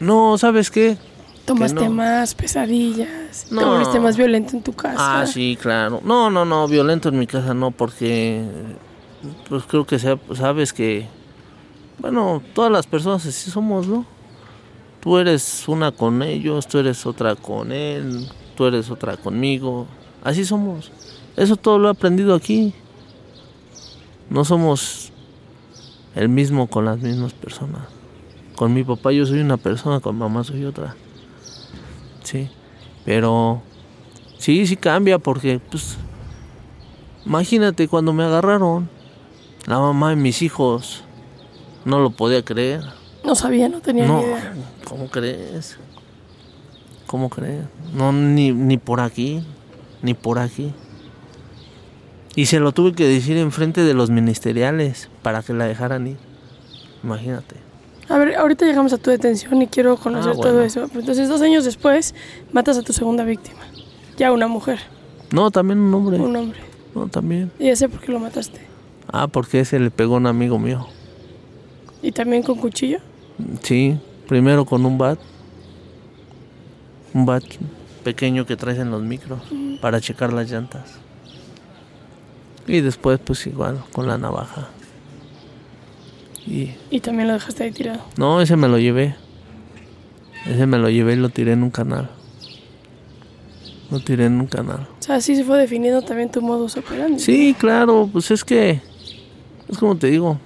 [0.00, 0.96] No, ¿sabes qué?
[1.44, 1.90] ¿Tomaste no.
[1.90, 3.46] más pesadillas?
[3.48, 3.70] ¿Te No.
[3.72, 5.20] volviste más violento en tu casa?
[5.22, 6.00] Ah, sí, claro.
[6.04, 8.44] No, no, no, violento en mi casa no, porque
[9.48, 11.06] pues creo que sea- sabes que,
[11.98, 14.04] bueno, todas las personas así somos, ¿no?
[15.06, 19.86] Tú eres una con ellos, tú eres otra con él, tú eres otra conmigo.
[20.24, 20.90] Así somos.
[21.36, 22.74] Eso todo lo he aprendido aquí.
[24.28, 25.12] No somos
[26.16, 27.82] el mismo con las mismas personas.
[28.56, 30.96] Con mi papá yo soy una persona, con mamá soy otra.
[32.24, 32.50] Sí,
[33.04, 33.62] pero
[34.38, 35.98] sí, sí cambia porque, pues,
[37.24, 38.90] imagínate cuando me agarraron,
[39.66, 41.04] la mamá de mis hijos
[41.84, 43.05] no lo podía creer.
[43.26, 44.54] No sabía, no tenía No, ni idea.
[44.84, 45.76] ¿cómo crees?
[47.06, 47.64] ¿Cómo crees?
[47.94, 49.42] No, ni, ni por aquí,
[50.02, 50.72] ni por aquí.
[52.34, 56.16] Y se lo tuve que decir enfrente de los ministeriales para que la dejaran ir.
[57.02, 57.56] Imagínate.
[58.08, 60.88] A ver, ahorita llegamos a tu detención y quiero conocer Ah, todo eso.
[60.94, 62.14] Entonces, dos años después,
[62.52, 63.60] matas a tu segunda víctima.
[64.16, 64.78] Ya una mujer,
[65.32, 66.18] No, también un hombre.
[66.20, 66.58] un hombre.
[66.94, 67.50] No, también.
[67.58, 68.60] Y ya sé por qué lo mataste.
[69.12, 70.86] Ah, porque ese le pegó a un amigo mío.
[72.02, 72.98] ¿Y también con cuchillo?
[73.62, 75.18] Sí, primero con un bat.
[77.14, 77.44] Un bat
[78.04, 79.40] pequeño que traes en los micros
[79.80, 80.98] para checar las llantas.
[82.66, 84.68] Y después pues igual con la navaja.
[86.46, 88.00] Y Y también lo dejaste ahí tirado.
[88.16, 89.16] no, ese me lo llevé.
[90.46, 92.10] Ese me lo llevé y lo tiré en un canal.
[93.90, 94.86] Lo tiré en un canal.
[94.98, 97.18] O sea, así se fue definiendo también tu modus operandi.
[97.20, 98.80] Sí, claro, pues es que
[99.68, 100.38] es como te digo.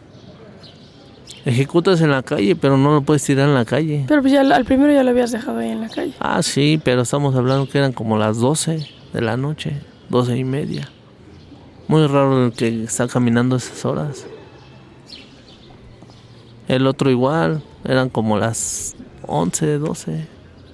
[1.44, 4.04] Ejecutas en la calle, pero no lo puedes tirar en la calle.
[4.06, 6.12] Pero pues ya al primero ya lo habías dejado ahí en la calle.
[6.20, 9.72] Ah, sí, pero estamos hablando que eran como las 12 de la noche,
[10.10, 10.88] 12 y media.
[11.88, 14.26] Muy raro el que está caminando esas horas.
[16.68, 18.94] El otro igual, eran como las
[19.26, 20.26] 11, 12.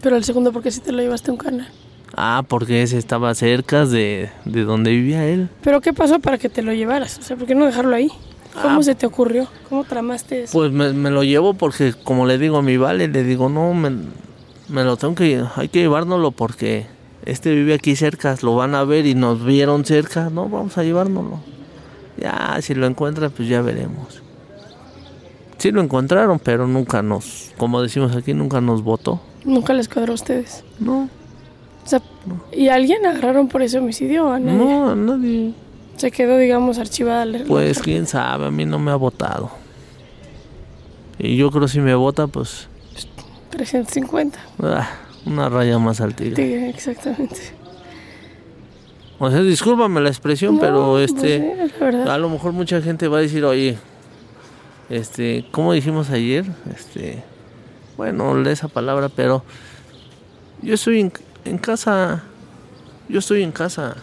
[0.03, 1.69] Pero el segundo, ¿por qué si te lo llevaste a un canal?
[2.15, 5.49] Ah, porque ese estaba cerca de, de donde vivía él.
[5.63, 7.19] ¿Pero qué pasó para que te lo llevaras?
[7.19, 8.11] O sea, ¿por qué no dejarlo ahí?
[8.63, 8.83] ¿Cómo Ah.
[8.83, 9.47] se te ocurrió?
[9.69, 10.53] ¿Cómo tramaste eso?
[10.53, 13.75] Pues me, me lo llevo porque, como le digo a mi vale, le digo, no,
[13.75, 13.91] me,
[14.69, 16.87] me lo tengo que, hay que llevárnoslo porque
[17.25, 20.83] este vive aquí cerca, lo van a ver y nos vieron cerca, no, vamos a
[20.85, 21.41] llevárnoslo.
[22.19, 24.23] Ya, si lo encuentran, pues ya veremos.
[25.59, 29.21] Sí lo encontraron, pero nunca nos, como decimos aquí, nunca nos votó.
[29.45, 30.65] Nunca les cuadró a ustedes.
[30.79, 31.09] No,
[31.85, 32.03] O sea,
[32.53, 34.59] ¿y a alguien agarraron por ese homicidio a nadie?
[34.59, 35.55] no, a nadie.
[35.97, 39.51] Se quedó, digamos, archivada la Pues quién sabe, a mí no me ha votado.
[41.19, 42.69] Y yo creo si me vota, pues,
[43.51, 44.39] 350.
[44.63, 44.91] ah,
[45.25, 46.69] una raya más al tigre.
[46.69, 47.37] Exactamente.
[49.19, 52.83] O sea, discúlpame la expresión, No, pero pues este, sí, es a lo mejor mucha
[52.83, 53.79] gente va a decir, oye,
[54.91, 56.45] este, ¿cómo dijimos ayer?
[56.75, 57.25] Este,
[57.97, 59.43] bueno, esa palabra, pero
[60.61, 61.13] yo estoy en,
[61.47, 62.25] en casa,
[63.09, 63.97] yo estoy en casa.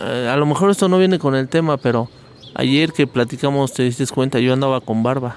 [0.00, 2.08] Eh, a lo mejor esto no viene con el tema, pero
[2.54, 5.36] ayer que platicamos, te diste cuenta, yo andaba con barba.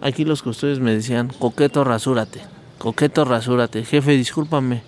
[0.00, 2.40] Aquí los custodios me decían, coqueto, rasúrate,
[2.78, 3.84] coqueto, rasúrate.
[3.84, 4.82] Jefe, discúlpame.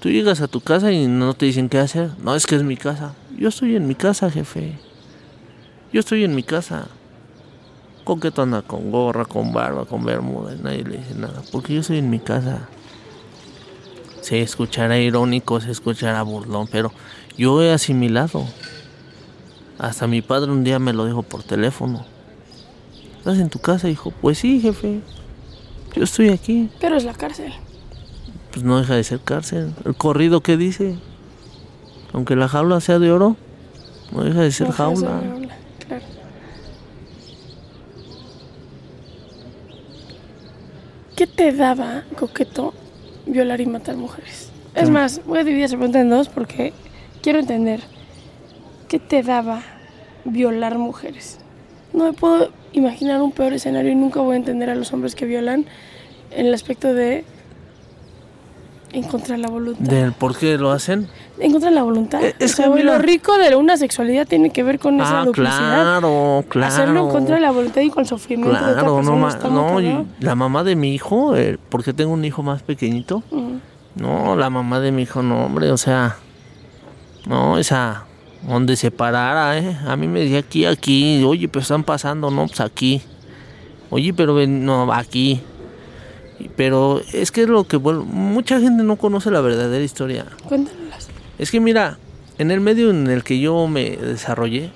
[0.00, 2.10] Tú llegas a tu casa y no te dicen qué hacer.
[2.22, 3.14] No, es que es mi casa.
[3.38, 4.78] Yo estoy en mi casa, jefe.
[5.92, 6.88] Yo estoy en mi casa.
[8.04, 10.54] Coqueto anda con gorra, con barba, con bermuda.
[10.54, 11.40] y nadie le dice nada.
[11.50, 12.68] Porque yo estoy en mi casa.
[14.20, 16.92] Se escuchará irónico, se escuchará burlón, pero
[17.36, 18.44] yo he asimilado.
[19.78, 22.04] Hasta mi padre un día me lo dijo por teléfono.
[23.18, 24.12] ¿Estás en tu casa, hijo?
[24.20, 25.00] Pues sí, jefe.
[25.96, 26.70] Yo estoy aquí.
[26.80, 27.52] Pero es la cárcel.
[28.52, 29.72] Pues no deja de ser cárcel.
[29.84, 30.96] El corrido que dice.
[32.12, 33.36] Aunque la jaula sea de oro,
[34.12, 35.10] no deja de ser No, jaula.
[35.20, 36.04] no habla, Claro.
[41.16, 42.74] ¿Qué te daba, coqueto,
[43.26, 44.50] violar y matar mujeres?
[44.74, 46.72] Es más, voy a dividir esa pregunta en dos porque
[47.24, 47.80] quiero entender.
[48.88, 49.62] ¿Qué te daba
[50.26, 51.38] violar mujeres?
[51.94, 55.14] No me puedo imaginar un peor escenario y nunca voy a entender a los hombres
[55.14, 55.64] que violan
[56.30, 57.24] en el aspecto de
[58.92, 59.82] encontrar la voluntad.
[59.84, 61.08] Del por qué lo hacen.
[61.40, 62.22] Encontrar la voluntad.
[62.22, 64.78] Eh, es O sea, que güey, mira- lo rico de una sexualidad tiene que ver
[64.78, 65.98] con esa Ah, duplicidad.
[66.00, 66.72] claro, claro.
[66.72, 69.48] Hacerlo en contra de la voluntad y con el sufrimiento de otra Claro, no, está
[69.48, 73.22] no, la mamá de mi hijo, eh, porque tengo un hijo más pequeñito,
[73.96, 76.16] no, la mamá de mi hijo, no, hombre, o sea,
[77.26, 78.06] no, esa,
[78.46, 82.46] donde se parara, eh, a mí me decía aquí, aquí, oye, pero están pasando, no,
[82.46, 83.02] pues aquí,
[83.90, 85.40] oye, pero ven, no, aquí,
[86.56, 90.26] pero es que es lo que, bueno, mucha gente no conoce la verdadera historia.
[90.46, 91.08] Cuéntanoslas.
[91.38, 91.98] Es que mira,
[92.38, 94.70] en el medio en el que yo me desarrollé,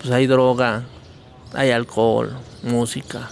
[0.00, 0.84] pues hay droga,
[1.52, 3.30] hay alcohol, música.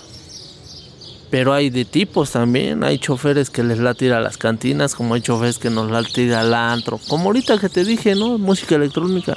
[1.31, 5.15] Pero hay de tipos también, hay choferes que les late ir a las cantinas, como
[5.15, 6.99] hay choferes que nos late ir al antro.
[7.09, 8.39] Como ahorita que te dije, ¿no?
[8.39, 9.37] Música electrónica.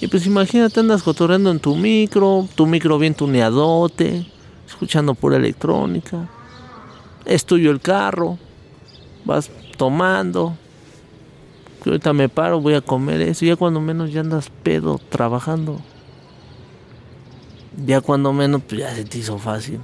[0.00, 4.26] Y pues imagínate, andas cotorreando en tu micro, tu micro bien tuneadote,
[4.68, 6.28] escuchando pura electrónica.
[7.24, 8.38] Es tuyo el carro,
[9.24, 10.56] vas tomando,
[11.86, 13.44] ahorita me paro, voy a comer eso.
[13.44, 15.80] Ya cuando menos ya andas pedo trabajando.
[17.84, 19.80] Ya cuando menos, pues ya se te hizo fácil.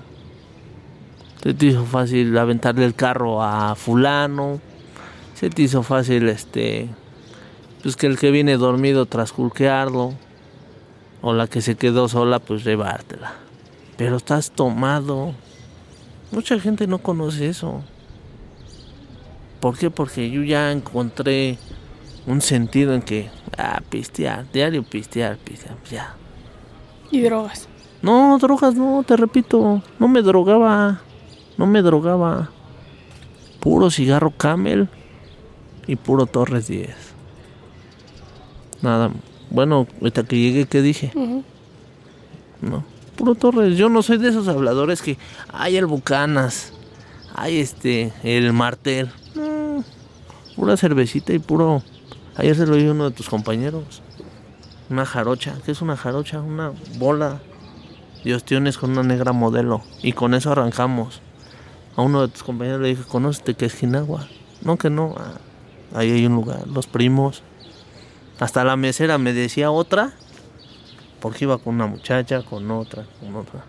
[1.48, 4.60] Se te hizo fácil aventarle el carro a fulano.
[5.32, 6.90] Se te hizo fácil este.
[7.82, 10.12] Pues que el que viene dormido trasculquearlo.
[11.22, 13.32] O la que se quedó sola, pues llevártela.
[13.96, 15.32] Pero estás tomado.
[16.32, 17.82] Mucha gente no conoce eso.
[19.58, 19.88] ¿Por qué?
[19.88, 21.56] Porque yo ya encontré
[22.26, 26.14] un sentido en que, ah, pistear, diario pistear, pistear, pues ya.
[27.10, 27.70] Y drogas.
[28.02, 31.00] No, drogas no, te repito, no me drogaba,
[31.58, 32.50] no me drogaba.
[33.60, 34.88] Puro cigarro Camel
[35.86, 36.96] y puro Torres 10.
[38.80, 39.10] Nada,
[39.50, 41.12] bueno, ahorita que llegué, ¿qué dije?
[42.62, 42.84] No,
[43.16, 43.76] puro Torres.
[43.76, 45.18] Yo no soy de esos habladores que
[45.52, 46.72] hay el Bucanas,
[47.34, 49.10] hay este, el Martel.
[49.34, 49.84] No,
[50.54, 51.82] pura cervecita y puro.
[52.36, 54.02] Ayer se lo oí a uno de tus compañeros.
[54.90, 55.56] Una jarocha.
[55.64, 56.40] ¿Qué es una jarocha?
[56.40, 57.40] Una bola
[58.24, 59.82] de ostiones con una negra modelo.
[60.02, 61.20] Y con eso arrancamos.
[61.98, 64.28] A uno de tus compañeros le dije, ¿conociste que es Jinagua?
[64.62, 65.16] No, que no.
[65.18, 65.34] Ah,
[65.98, 66.64] ahí hay un lugar.
[66.68, 67.42] Los primos.
[68.38, 70.12] Hasta la mesera me decía otra.
[71.18, 73.64] Porque iba con una muchacha, con otra, con otra.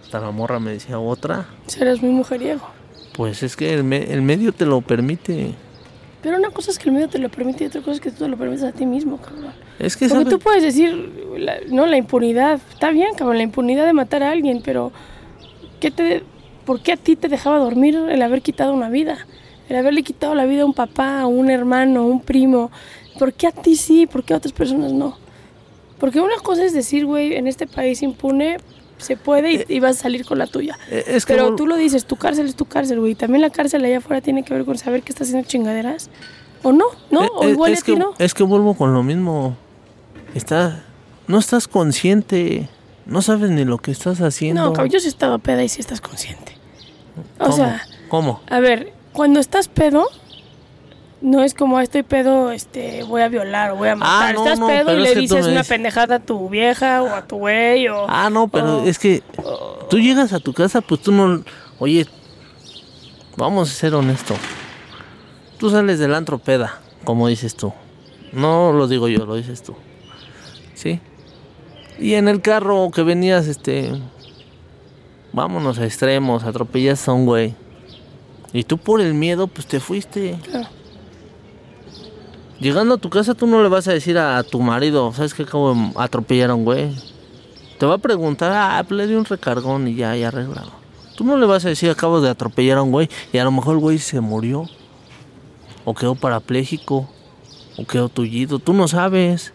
[0.00, 1.46] Hasta la morra me decía otra.
[1.66, 2.60] Serás muy mujeriego.
[3.14, 5.52] Pues es que el, me- el medio te lo permite.
[6.22, 8.12] Pero una cosa es que el medio te lo permite y otra cosa es que
[8.12, 9.52] tú te lo permites a ti mismo, cabrón.
[9.80, 10.28] Es que Porque ¿sabes?
[10.28, 12.60] tú puedes decir, la- no, la impunidad.
[12.72, 14.92] Está bien, cabrón, la impunidad de matar a alguien, pero
[15.80, 16.22] ¿qué te,
[16.66, 19.26] ¿por qué a ti te dejaba dormir el haber quitado una vida?
[19.70, 22.70] El haberle quitado la vida a un papá, a un hermano, a un primo.
[23.18, 24.06] ¿Por qué a ti sí?
[24.06, 25.16] ¿Por qué a otras personas no?
[25.98, 28.58] Porque una cosa es decir, güey, en este país impune
[28.98, 30.78] se puede y, y vas a salir con la tuya.
[30.90, 33.14] Eh, es que Pero tú lo dices, tu cárcel es tu cárcel, güey.
[33.14, 36.10] También la cárcel allá afuera tiene que ver con saber que estás haciendo chingaderas.
[36.62, 36.86] ¿O no?
[37.10, 37.24] ¿No?
[37.24, 38.14] Eh, o eh, igual es a ti que, no.
[38.18, 39.56] Es que vuelvo con lo mismo.
[40.34, 40.84] Está,
[41.26, 42.68] no estás consciente.
[43.04, 44.64] No sabes ni lo que estás haciendo.
[44.64, 46.55] No, cabrón, yo sí he estado peda y sí estás consciente.
[47.38, 47.56] O ¿Cómo?
[47.56, 48.40] sea, ¿Cómo?
[48.48, 50.06] a ver, cuando estás pedo,
[51.22, 54.30] no es como "Ah, estoy pedo, este, voy a violar o voy a matar.
[54.30, 57.08] Ah, no, estás no, pedo y le dices una dices- pendejada a tu vieja o
[57.08, 58.06] a tu güey o...
[58.08, 59.22] Ah, no, pero es que
[59.88, 61.42] tú llegas a tu casa, pues tú no.
[61.78, 62.06] Oye,
[63.36, 64.36] vamos a ser honestos.
[65.58, 67.72] Tú sales del antro peda, como dices tú.
[68.32, 69.74] No lo digo yo, lo dices tú.
[70.74, 71.00] ¿Sí?
[71.98, 73.90] Y en el carro que venías, este.
[75.36, 77.54] Vámonos a extremos, atropellaste a un güey.
[78.54, 80.38] Y tú por el miedo, pues te fuiste.
[80.42, 80.66] Claro.
[82.58, 85.42] Llegando a tu casa, tú no le vas a decir a, tu marido, ¿sabes que
[85.42, 86.96] acabo de atropellar a un güey?
[87.78, 90.72] Te va a preguntar, ah, pues le di un recargón y ya, ya arreglado.
[91.16, 93.50] Tú no le vas a decir, acabo de atropellar a un güey y a lo
[93.50, 94.64] mejor el güey se murió.
[95.84, 97.10] O quedó parapléjico.
[97.76, 98.58] O quedó tullido.
[98.58, 99.52] Tú no sabes.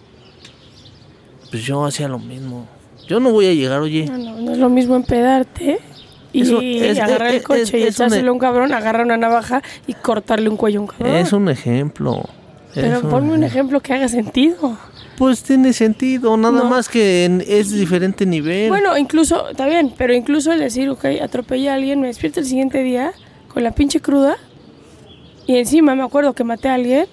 [1.49, 2.67] Pues yo hacía lo mismo.
[3.12, 4.05] Yo no voy a llegar, oye.
[4.05, 5.80] No, no, no es lo mismo empedarte
[6.32, 9.18] y Eso es- agarrar es- el coche es- y echárselo a un cabrón, agarrar una
[9.18, 11.16] navaja y cortarle un cuello a un cabrón.
[11.18, 12.24] Es un ejemplo.
[12.74, 14.78] Pero ponme un ejemplo que haga sentido.
[15.18, 16.70] Pues tiene sentido, nada No.
[16.70, 18.70] más que en- es diferente nivel.
[18.70, 22.45] Bueno, incluso, está bien, pero incluso el decir, ok, atropellé a alguien, me despierto el
[22.45, 23.12] siguiente día
[23.49, 24.38] con la pinche cruda
[25.47, 27.07] y encima me acuerdo que maté a alguien,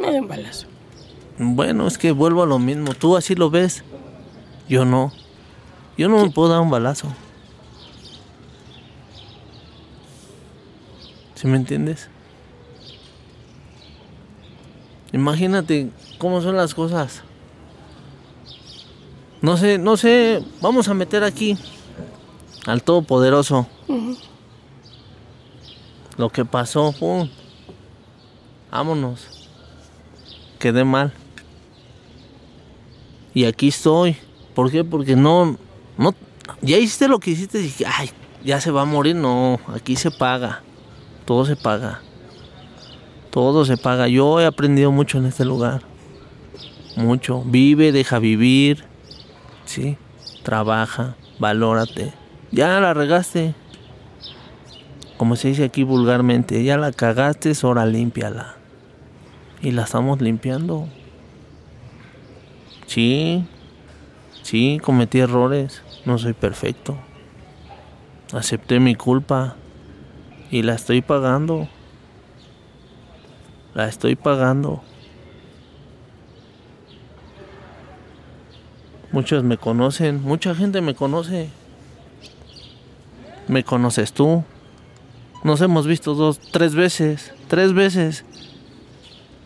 [0.00, 0.66] me doy un balazo.
[1.38, 2.94] Bueno, es que vuelvo a lo mismo.
[2.94, 3.84] Tú así lo ves.
[4.68, 5.12] Yo no.
[5.96, 7.08] Yo no me puedo dar un balazo.
[11.34, 12.08] ¿Sí me entiendes?
[15.12, 17.22] Imagínate cómo son las cosas.
[19.42, 20.42] No sé, no sé.
[20.60, 21.56] Vamos a meter aquí
[22.66, 23.66] al Todopoderoso.
[26.16, 27.28] Lo que pasó, pum.
[28.70, 29.48] Vámonos.
[30.58, 31.12] Quedé mal.
[33.34, 34.16] Y aquí estoy.
[34.54, 34.84] ¿Por qué?
[34.84, 35.56] Porque no,
[35.98, 36.14] no,
[36.62, 38.10] ya hiciste lo que hiciste y dije, ay,
[38.44, 39.16] ya se va a morir.
[39.16, 40.62] No, aquí se paga.
[41.24, 42.00] Todo se paga.
[43.30, 44.08] Todo se paga.
[44.08, 45.82] Yo he aprendido mucho en este lugar.
[46.96, 47.42] Mucho.
[47.44, 48.84] Vive, deja vivir.
[49.64, 49.96] Sí.
[50.42, 52.12] Trabaja, valórate.
[52.52, 53.54] Ya la regaste.
[55.16, 58.56] Como se dice aquí vulgarmente, ya la cagaste, es hora límpiala.
[59.62, 60.88] Y la estamos limpiando.
[62.86, 63.46] Sí,
[64.44, 66.96] sí, cometí errores, no soy perfecto.
[68.32, 69.56] Acepté mi culpa
[70.50, 71.68] y la estoy pagando.
[73.74, 74.82] La estoy pagando.
[79.10, 81.48] Muchos me conocen, mucha gente me conoce.
[83.48, 84.44] Me conoces tú.
[85.42, 88.24] Nos hemos visto dos, tres veces, tres veces.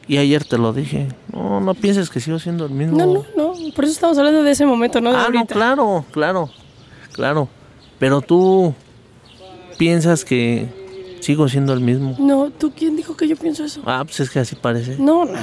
[0.08, 1.06] Y ayer te lo dije.
[1.32, 2.96] No, no pienses que sigo siendo el mismo.
[2.96, 6.04] No, no, no, por eso estamos hablando de ese momento, no de Ah, no, claro,
[6.10, 6.50] claro,
[7.12, 7.48] claro.
[7.98, 8.74] Pero tú
[9.76, 10.66] piensas que
[11.20, 12.16] sigo siendo el mismo.
[12.18, 13.82] No, ¿tú quién dijo que yo pienso eso?
[13.84, 14.96] Ah, pues es que así parece.
[14.98, 15.38] No, no,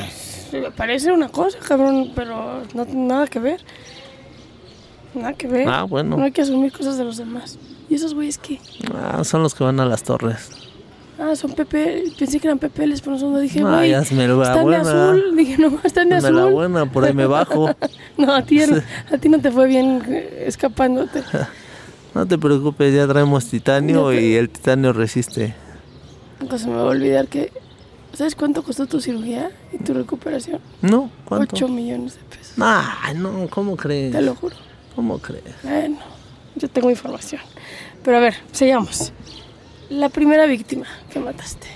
[0.75, 3.61] parece una cosa, cabrón, pero no nada que ver.
[5.13, 5.67] Nada que ver.
[5.69, 6.17] Ah, bueno.
[6.17, 7.59] No hay que asumir cosas de los demás.
[7.87, 8.59] ¿Y esos güeyes qué?
[8.93, 10.49] Ah, son los que van a las torres.
[11.17, 14.43] Ah, son PP, pensé que eran PPLs, pero no dije, Ah, güey, ya me lo
[14.43, 15.33] están de azul.
[15.37, 16.51] Dije, no, están de la azul.
[16.51, 17.69] buena, por ahí me bajo.
[18.17, 18.59] No, a ti,
[19.11, 21.21] a ti no te fue bien eh, escapándote.
[22.13, 25.53] No te preocupes, ya traemos titanio te- y el titanio resiste.
[26.39, 27.51] Nunca se me va a olvidar que...
[28.13, 30.61] ¿Sabes cuánto costó tu cirugía y tu recuperación?
[30.81, 31.11] ¿No?
[31.25, 31.55] ¿Cuánto?
[31.57, 32.53] 8 millones de pesos.
[32.59, 34.13] Ah, no, ¿cómo crees?
[34.13, 34.55] Te lo juro.
[34.95, 35.43] ¿Cómo crees?
[35.63, 35.97] Bueno,
[36.55, 37.41] yo tengo información.
[38.03, 39.11] Pero a ver, sigamos.
[39.89, 41.67] La primera víctima que mataste.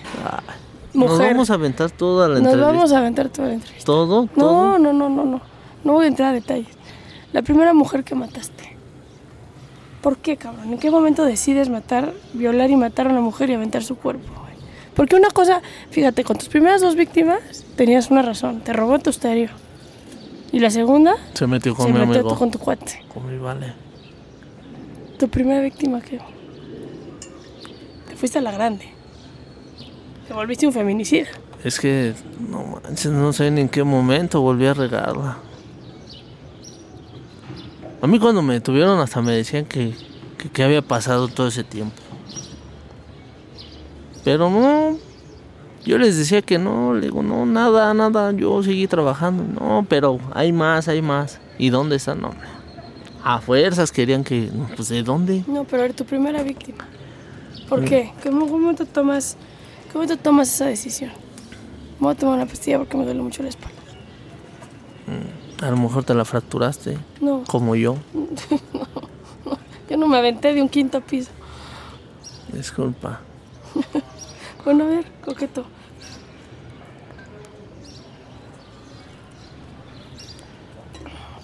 [0.94, 1.28] Nos Mujer.
[1.34, 2.72] vamos a aventar toda la Nos entrevista.
[2.72, 3.86] vamos a aventar toda la entrevista.
[3.86, 4.28] ¿Todo?
[4.28, 4.78] ¿Todo?
[4.78, 5.42] No, no, no, no, no.
[5.84, 6.68] No voy a entrar a detalles.
[7.32, 8.76] La primera mujer que mataste.
[10.02, 10.74] ¿Por qué, cabrón?
[10.74, 14.28] ¿En qué momento decides matar, violar y matar a una mujer y aventar su cuerpo?
[14.42, 14.54] güey?
[14.96, 18.62] Porque una cosa, fíjate, con tus primeras dos víctimas tenías una razón.
[18.62, 19.50] Te robó tu estéreo.
[20.52, 22.36] Y la segunda Se metió con se mi metió amigo.
[22.36, 23.04] con tu cuate.
[23.14, 23.74] Con mi vale.
[25.20, 26.20] Tu primera víctima, ¿qué?
[28.20, 28.84] Te fuiste a la grande.
[30.28, 31.30] Te volviste un feminicida.
[31.64, 32.14] Es que
[32.50, 35.38] no manches, no sé ni en qué momento volví a regarla.
[38.02, 39.96] A mí cuando me detuvieron hasta me decían que,
[40.38, 41.96] que, que había pasado todo ese tiempo.
[44.26, 44.98] Pero no,
[45.86, 49.46] yo les decía que no, le digo, no, nada, nada, yo seguí trabajando.
[49.62, 51.40] No, pero hay más, hay más.
[51.58, 52.20] ¿Y dónde están?
[52.20, 52.32] No.
[53.24, 55.46] A fuerzas querían que, pues ¿de dónde?
[55.48, 56.86] No, pero eres tu primera víctima.
[57.70, 58.12] ¿Por qué?
[58.24, 59.38] ¿Cómo, cómo te tomas,
[59.94, 61.12] cómo te tomas esa decisión?
[62.00, 63.78] Voy a tomar una pastilla porque me duele mucho la espalda.
[65.62, 67.98] A lo mejor te la fracturaste, No, como yo.
[69.90, 71.32] yo no me aventé de un quinto piso.
[72.52, 73.22] Disculpa.
[74.66, 75.64] Bueno, a ver, coqueto.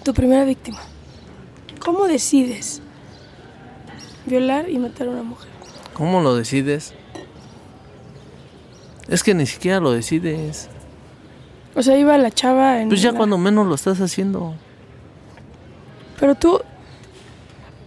[0.04, 0.78] Tu primera víctima.
[1.80, 2.82] ¿Cómo decides
[4.26, 5.55] violar y matar a una mujer?
[5.96, 6.92] ¿Cómo lo decides?
[9.08, 10.68] Es que ni siquiera lo decides.
[11.74, 12.88] O sea, iba la chava en.
[12.88, 14.54] Pues ya la- cuando menos lo estás haciendo.
[16.20, 16.60] Pero tú.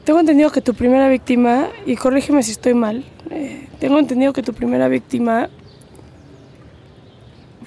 [0.05, 4.41] Tengo entendido que tu primera víctima, y corrígeme si estoy mal, eh, tengo entendido que
[4.41, 5.49] tu primera víctima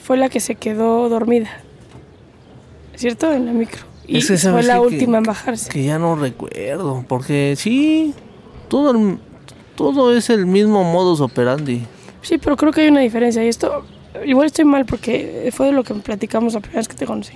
[0.02, 1.50] fue la que se quedó dormida.
[2.96, 3.32] ¿Cierto?
[3.32, 3.82] En la micro.
[4.08, 4.74] Y Es que, fue ¿sabes la?
[4.74, 5.70] Que- última en bajarse.
[5.70, 7.04] Que ya no recuerdo.
[7.06, 8.12] Porque sí,
[8.68, 9.18] todo, el-
[9.90, 11.82] todo es el mismo modus operandi.
[12.22, 13.44] Sí, pero creo que hay una diferencia.
[13.44, 13.84] Y esto,
[14.24, 17.32] igual estoy mal porque fue de lo que platicamos la primera vez que te conocí.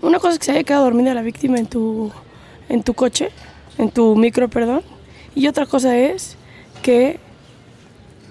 [0.00, 2.10] Una cosa es que se haya quedado dormida la víctima en tu,
[2.68, 3.30] en tu coche,
[3.78, 4.82] en tu micro, perdón.
[5.34, 6.36] Y otra cosa es
[6.82, 7.20] que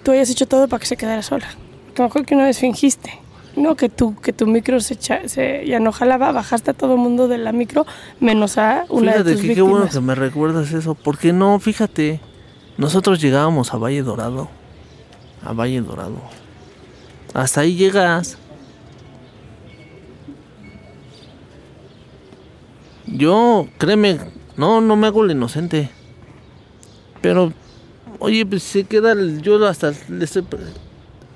[0.04, 1.48] tú hayas hecho todo para que se quedara sola.
[1.88, 3.12] Porque me acuerdo que una vez fingiste.
[3.56, 6.94] No, que tu, que tu micro se, echa- se ya no jalaba, bajaste a todo
[6.94, 7.86] el mundo de la micro,
[8.22, 9.94] menos a una fíjate de tus que qué bueno víctimas.
[9.96, 10.96] que me recuerdas eso.
[10.96, 12.22] Porque no, fíjate.
[12.78, 14.50] Nosotros llegábamos a Valle Dorado.
[15.44, 16.22] A Valle Dorado.
[17.34, 18.38] Hasta ahí llegas.
[23.08, 24.20] Yo, créeme,
[24.58, 25.90] no, no me hago el inocente.
[27.22, 27.52] Pero,
[28.20, 29.94] oye, pues se queda, el- yo hasta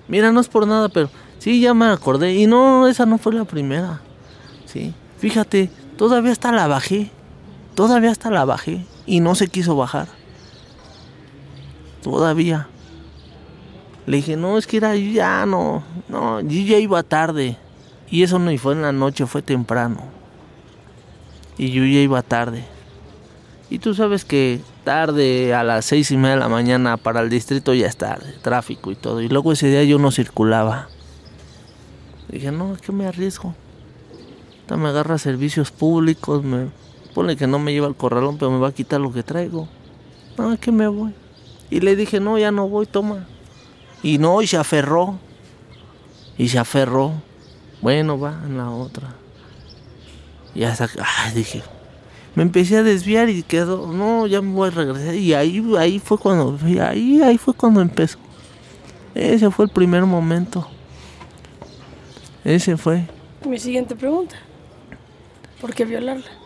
[0.07, 1.09] Mira, no es por nada, pero
[1.39, 2.33] sí, ya me acordé.
[2.36, 4.01] Y no, esa no fue la primera.
[4.65, 7.09] Sí, fíjate, todavía hasta la bajé.
[7.73, 8.86] Todavía hasta la bajé.
[9.05, 10.07] Y no se quiso bajar.
[12.06, 12.68] Todavía.
[14.06, 15.84] Le dije, no, es que era ya no.
[16.08, 17.58] No, yo ya iba tarde.
[18.12, 20.03] Y eso no fue en la noche, fue temprano.
[21.58, 22.64] Y yo ya iba tarde.
[23.72, 27.30] Y tú sabes que tarde a las seis y media de la mañana para el
[27.32, 29.20] distrito ya es tarde, tráfico y todo.
[29.20, 30.89] Y luego ese día yo no circulaba.
[32.30, 33.56] Dije, no, es que me arriesgo.
[34.51, 36.70] Ahorita me agarra servicios públicos, me
[37.16, 39.68] pone que no me lleva al corralón, pero me va a quitar lo que traigo.
[40.38, 41.12] No, es que me voy.
[41.70, 43.28] Y le dije, no, ya no voy, toma.
[44.03, 45.18] Y no, y se aferró.
[46.38, 47.13] Y se aferró.
[47.82, 49.16] Bueno, va en la otra.
[50.53, 51.63] Y hasta ay, dije,
[52.36, 55.16] me empecé a desviar y quedó, no, ya me voy a regresar.
[55.16, 58.18] Y ahí, ahí fue cuando, ahí, ahí fue cuando empezó.
[59.13, 60.68] Ese fue el primer momento.
[62.43, 63.05] Ese fue.
[63.45, 64.36] Mi siguiente pregunta.
[65.61, 66.44] ¿Por qué violarla?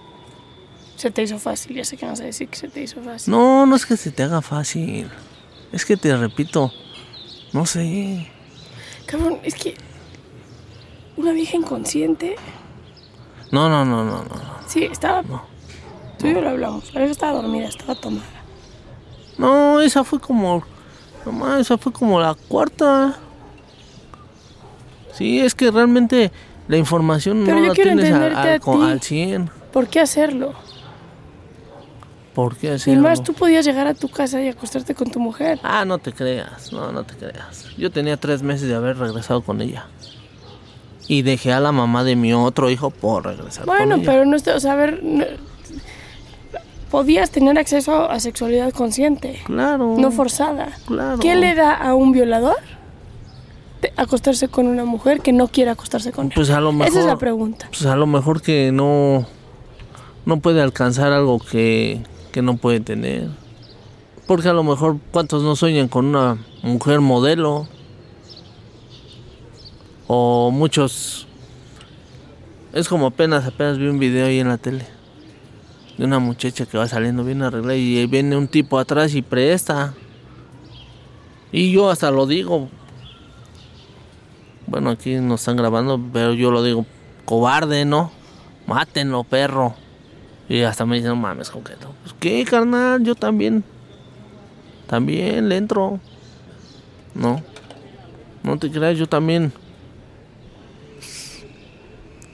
[1.00, 3.32] Se te hizo fácil, ya sé que vas a decir que se te hizo fácil.
[3.32, 5.10] No, no es que se te haga fácil.
[5.72, 6.74] Es que te repito,
[7.54, 8.30] no sé.
[9.06, 9.76] Cabrón, es que
[11.16, 12.36] una vieja inconsciente.
[13.50, 14.36] No, no, no, no, no.
[14.36, 14.42] no.
[14.68, 15.24] Sí, estaba.
[16.18, 16.94] Tú y yo lo hablamos.
[16.94, 18.26] La vieja estaba dormida, estaba tomada.
[19.38, 20.64] No, esa fue como.
[21.26, 23.18] Nomás, esa fue como la cuarta.
[25.14, 26.30] Sí, es que realmente
[26.68, 28.92] la información Pero no yo la quiero tienes al, entenderte al, a con- ti.
[28.92, 29.50] al 100.
[29.72, 30.54] ¿Por qué hacerlo?
[32.44, 33.02] ¿Por qué Y hacerlo?
[33.04, 35.60] más, tú podías llegar a tu casa y acostarte con tu mujer.
[35.62, 37.66] Ah, no te creas, no, no te creas.
[37.78, 39.88] Yo tenía tres meses de haber regresado con ella.
[41.10, 44.12] Y dejé a la mamá de mi otro hijo por regresar Bueno, con ella.
[44.12, 44.38] pero no.
[44.38, 45.04] O sea, a ver.
[45.04, 45.26] no-
[46.90, 49.96] podías tener acceso a sexualidad consciente, Claro.
[49.98, 50.70] no forzada.
[50.88, 51.20] Claro.
[51.20, 52.56] ¿Qué le da a un violador
[53.98, 56.32] acostarse con una mujer que no quiere acostarse con él?
[56.36, 56.88] Pues a lo mejor.
[56.88, 57.68] Esa es la pregunta.
[57.70, 59.28] Pues a lo mejor que no.
[60.26, 62.02] No puede alcanzar algo que,
[62.32, 63.30] que no puede tener.
[64.28, 67.68] Porque a lo mejor, ¿cuántos no sueñan con una mujer modelo?
[70.08, 71.28] O muchos.
[72.74, 74.86] Es como apenas, apenas vi un video ahí en la tele.
[75.98, 79.94] De una muchacha que va saliendo bien arreglada y viene un tipo atrás y presta.
[81.52, 82.70] Y yo hasta lo digo.
[84.68, 86.86] Bueno, aquí nos están grabando, pero yo lo digo,
[87.26, 88.12] cobarde, ¿no?
[88.70, 89.74] mátenlo, perro.
[90.50, 91.94] Y hasta me dicen, no mames, coqueto.
[92.02, 93.64] Pues qué, carnal, yo también.
[94.88, 96.00] También le entro.
[97.14, 97.44] No.
[98.42, 99.54] No te creas, yo también.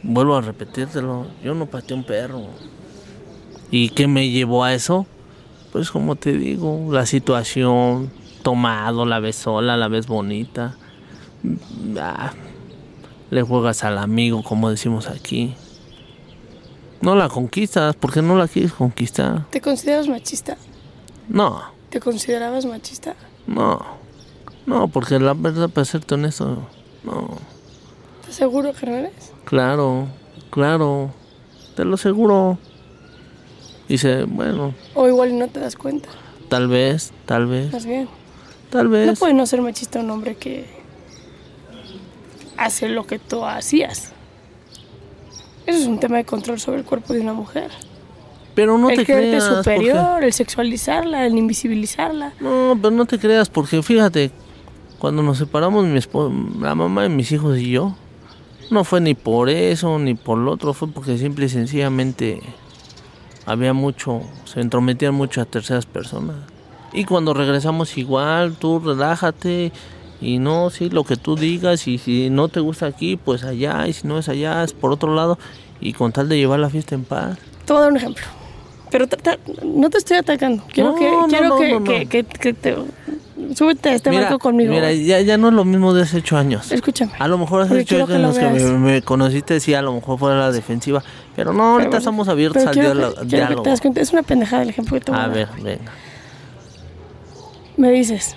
[0.01, 1.27] Vuelvo a repetírtelo.
[1.43, 2.47] Yo no pateé un perro.
[3.69, 5.05] ¿Y qué me llevó a eso?
[5.73, 8.09] Pues como te digo, la situación,
[8.43, 10.77] tomado, la ves sola, la ves bonita.
[11.99, 12.31] Ah,
[13.29, 15.55] le juegas al amigo, como decimos aquí.
[17.05, 19.45] No la conquistas, porque no la quieres conquistar.
[19.51, 20.57] ¿Te consideras machista?
[21.29, 23.15] No, ¿Te considerabas machista?
[23.47, 23.79] no,
[24.65, 26.67] no, porque la verdad, para serte honesto,
[27.03, 27.27] no.
[28.21, 29.31] ¿Estás seguro que no eres?
[29.45, 30.07] Claro,
[30.49, 31.11] claro,
[31.75, 32.57] te lo aseguro.
[33.87, 36.09] Dice, bueno, O igual y no te das cuenta.
[36.49, 38.09] tal vez, tal vez, Más bien.
[38.71, 39.19] tal No vez.
[39.19, 40.65] puede no ser machista un hombre que
[42.57, 44.11] hace lo que tú hacías.
[45.65, 47.71] Eso es un tema de control sobre el cuerpo de una mujer.
[48.53, 49.43] Pero no el te creerte creas.
[49.49, 52.33] porque- superior, el sexualizarla, el invisibilizarla.
[52.39, 54.31] No, pero no te creas, porque fíjate,
[54.99, 57.95] cuando nos separamos mi esposa, la mamá de mis hijos y yo,
[58.71, 62.41] no fue ni por eso ni por lo otro, fue porque simple y sencillamente
[63.45, 66.35] había mucho, se entrometían mucho a terceras personas.
[66.93, 69.71] Y cuando regresamos igual, tú relájate
[70.21, 73.87] y no, sí, lo que tú digas y si no te gusta aquí, pues allá
[73.87, 75.37] y si no es allá, es por otro lado
[75.81, 77.37] y con tal de llevar la fiesta en paz.
[77.65, 78.23] Te voy a dar un ejemplo.
[78.91, 79.07] Pero
[79.63, 80.63] no te estoy atacando.
[80.71, 81.49] Quiero No, que, no, quiero
[81.79, 82.75] no, que, que- que- que te...
[83.53, 84.71] Súbete a este mira, barco conmigo.
[84.73, 86.71] mira, ya, ya no es lo mismo de hace ocho años.
[86.71, 87.11] Escúchame.
[87.19, 90.37] A lo mejor hace ocho años lo que me, conociste, sí, a lo mejor fuera
[90.39, 91.03] la defensiva.
[91.35, 93.13] Pero no, ahorita Pero- estamos abiertos al quiero diálogo.
[93.13, 93.63] que- quiero que diálogo.
[93.63, 94.01] te das cuenta.
[94.01, 95.35] Es una pendejada el ejemplo que te voy a, A dar.
[95.35, 95.91] ver, venga.
[97.77, 98.35] Me dices,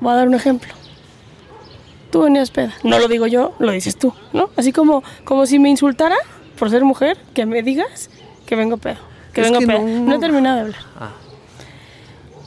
[0.00, 0.72] voy a dar un ejemplo.
[2.10, 2.72] Tú venías peda.
[2.82, 4.50] No lo digo yo, lo dices tú, ¿no?
[4.56, 6.16] Así como, como si me insultara
[6.58, 8.10] por ser mujer, que me digas
[8.46, 8.98] que vengo pedo.
[9.32, 9.80] Que Es vengo que pedo.
[9.80, 10.06] no.
[10.06, 10.16] No.
[10.16, 10.80] he terminado de hablar.
[10.98, 11.12] Ah.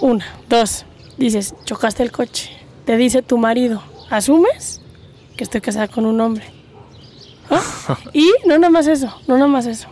[0.02, 0.86] Una, dos.
[1.18, 2.50] Dices, chocaste el coche.
[2.86, 4.82] Te dice tu marido, ¿asumes
[5.38, 6.44] que estoy casada con un hombre?
[7.50, 7.62] ¿Ah?
[8.14, 9.88] y no nada más eso, no nada más eso.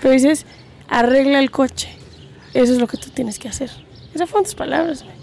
[0.00, 0.46] Pero dices,
[0.88, 1.88] arregla el coche.
[2.54, 3.70] Eso es lo que tú tienes que hacer.
[4.14, 5.14] Esas fueron tus palabras, güey.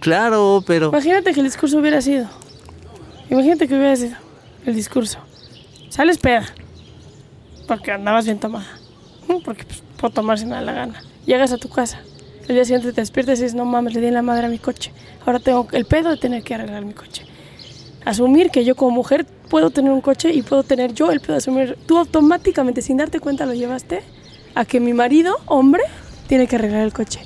[0.00, 0.88] Claro, pero.
[0.88, 2.28] Imagínate que el discurso hubiera sido.
[3.30, 4.16] Imagínate que hubiera sido
[4.66, 5.18] el discurso.
[5.90, 6.46] Sales peda.
[7.68, 8.66] Porque andabas bien tomada.
[9.44, 11.02] Porque pues, puedo tomarse me da la gana.
[11.26, 12.00] Llegas a tu casa.
[12.48, 14.48] El día siguiente te despiertas y dices, no mames, le di en la madre a
[14.48, 14.92] mi coche.
[15.24, 17.24] Ahora tengo el pedo de tener que arreglar mi coche.
[18.04, 21.34] Asumir que yo como mujer puedo tener un coche y puedo tener yo el pedo
[21.34, 21.78] de asumir.
[21.86, 24.02] Tú automáticamente, sin darte cuenta, lo llevaste
[24.54, 25.82] a que mi marido, hombre,
[26.26, 27.20] tiene que arreglar el coche.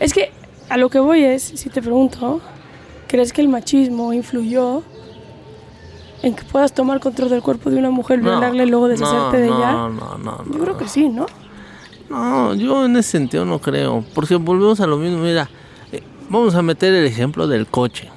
[0.00, 0.32] Es que
[0.68, 2.40] a lo que voy es, si te pregunto,
[3.08, 4.82] ¿crees que el machismo influyó
[6.22, 9.38] en que puedas tomar control del cuerpo de una mujer, No, violarla y luego deshacerte
[9.38, 9.72] no, de no, ella?
[9.72, 10.44] No, no, no.
[10.52, 11.26] Yo creo que sí, ¿no?
[12.08, 14.04] No, yo en ese sentido no creo.
[14.14, 15.18] Porque volvemos a lo mismo.
[15.18, 15.48] Mira,
[15.92, 18.08] eh, vamos a meter el ejemplo del coche.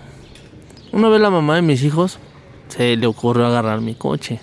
[0.92, 2.20] Una vez la mamá de mis hijos
[2.68, 4.40] se le ocurrió agarrar mi coche.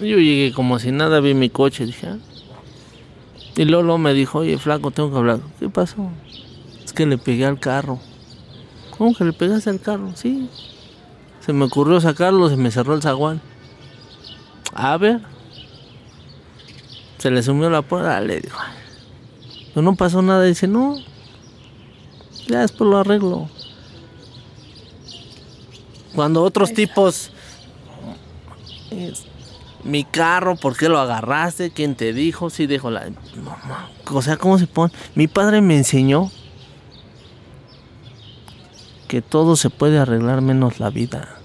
[0.00, 2.06] Yo llegué como si nada, vi mi coche, dije.
[2.08, 2.18] "Ah".
[3.56, 5.40] Y Lolo me dijo, oye, flaco, tengo que hablar.
[5.58, 6.08] ¿Qué pasó?
[6.90, 8.00] Es que le pegué al carro.
[8.98, 10.10] ¿Cómo que le pegaste al carro?
[10.16, 10.50] Sí.
[11.38, 13.40] Se me ocurrió sacarlo, se me cerró el zaguán.
[14.74, 15.20] A ver.
[17.18, 18.58] Se le sumió la puerta, le dijo.
[19.68, 20.96] Pero no pasó nada, dice, no.
[22.48, 23.48] Ya después lo arreglo.
[26.12, 27.30] Cuando otros tipos.
[28.90, 29.26] es,
[29.84, 31.70] mi carro, ¿por qué lo agarraste?
[31.70, 32.50] ¿Quién te dijo?
[32.50, 33.08] Sí, dijo la.
[33.10, 33.14] no,
[33.44, 34.16] no.
[34.16, 34.92] O sea, ¿cómo se pone?
[35.14, 36.32] Mi padre me enseñó
[39.10, 41.36] que todo se puede arreglar menos la vida.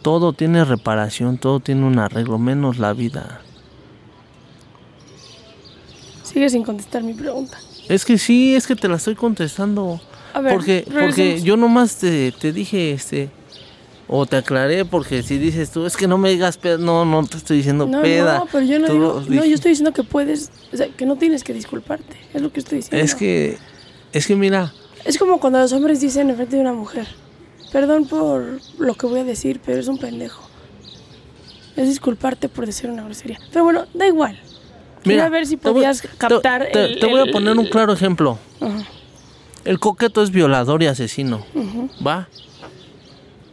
[0.00, 3.42] Todo tiene reparación, todo tiene un arreglo, menos la vida.
[6.22, 7.58] Sigue sin contestar mi pregunta.
[7.86, 10.00] Es que sí, es que te la estoy contestando.
[10.32, 13.28] A ver, porque, porque yo nomás te, te dije, este,
[14.08, 17.26] o te aclaré, porque si dices tú, es que no me digas peda, no, no
[17.26, 18.38] te estoy diciendo No, peda.
[18.38, 21.16] no, pero yo no digo, no, yo estoy diciendo que puedes, o sea, que no
[21.16, 23.04] tienes que disculparte, es lo que estoy diciendo.
[23.04, 23.58] Es que,
[24.14, 24.72] es que mira,
[25.04, 27.06] Es como cuando los hombres dicen enfrente de una mujer,
[27.72, 30.48] perdón por lo que voy a decir, pero es un pendejo.
[31.76, 33.38] Es disculparte por decir una grosería.
[33.52, 34.38] Pero bueno, da igual.
[35.04, 35.28] Mira.
[35.30, 38.38] ver si podías captar te, el- te voy a poner un claro ejemplo.
[38.60, 38.84] Ajá.
[39.64, 41.44] El coqueto es violador y asesino.
[42.06, 42.28] ¿va?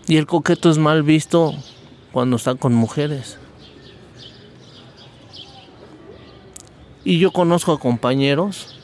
[0.08, 1.54] Y el coqueto es mal visto
[2.12, 3.38] cuando está con mujeres.
[7.04, 8.77] Y yo conozco a compañeros,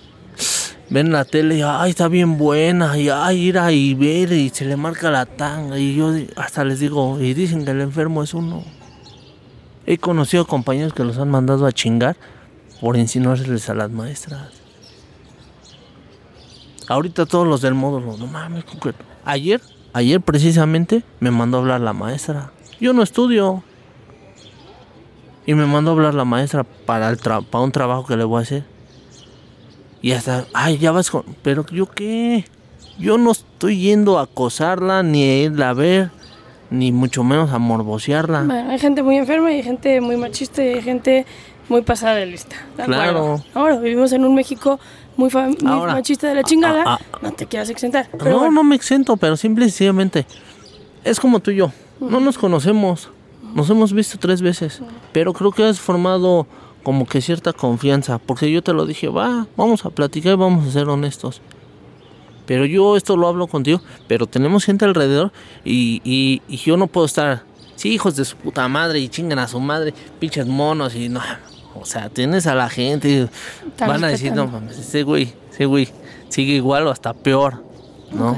[0.93, 4.49] ven la tele y ay, está bien buena, y ay, ir a y ver, y
[4.49, 8.21] se le marca la tanga, y yo hasta les digo, y dicen que el enfermo
[8.21, 8.63] es uno.
[9.87, 12.15] He conocido compañeros que los han mandado a chingar
[12.79, 14.49] por insinuárseles a las maestras.
[16.87, 19.03] Ahorita todos los del módulo, no mames, concreto.
[19.25, 19.61] Ayer,
[19.93, 22.51] ayer precisamente me mandó a hablar la maestra.
[22.79, 23.63] Yo no estudio.
[25.45, 28.23] Y me mandó a hablar la maestra para, el tra- para un trabajo que le
[28.25, 28.72] voy a hacer.
[30.03, 31.23] Y hasta, ay, ya vas con...
[31.41, 32.43] Pero yo qué?
[32.99, 36.11] Yo no estoy yendo a acosarla, ni a irla a ver,
[36.69, 38.41] ni mucho menos a morbosearla.
[38.41, 41.25] Bueno, hay gente muy enferma y hay gente muy machista y hay gente
[41.69, 42.57] muy pasada de lista.
[42.75, 43.41] ¿de Claro.
[43.53, 44.77] Ahora vivimos en un México
[45.15, 46.83] muy, muy Ahora, machista de la chingada.
[46.85, 48.09] ah, no te quieras exentar.
[48.11, 50.25] Pero no, bueno, no me exento, pero simple y sencillamente.
[51.05, 51.71] Es como tú y yo.
[52.01, 53.09] No nos conocemos.
[53.55, 54.81] Nos hemos visto tres veces.
[55.13, 56.45] Pero creo que has formado
[56.83, 58.19] como que cierta confianza.
[58.19, 61.41] Porque yo te lo dije, va, vamos a platicar y vamos a ser honestos.
[62.45, 63.81] Pero yo esto lo hablo contigo.
[64.07, 65.31] Pero tenemos gente alrededor.
[65.63, 67.43] Y, y, y yo no puedo estar.
[67.75, 68.99] Sí, hijos de su puta madre.
[68.99, 69.93] Y chingan a su madre.
[70.19, 70.93] Pinches monos.
[70.95, 71.21] Y no.
[71.75, 73.09] O sea, tienes a la gente.
[73.09, 73.29] y
[73.79, 75.87] van a decir, no mames, ese güey, ese güey
[76.29, 77.63] sigue igual o hasta peor.
[78.11, 78.37] ¿no?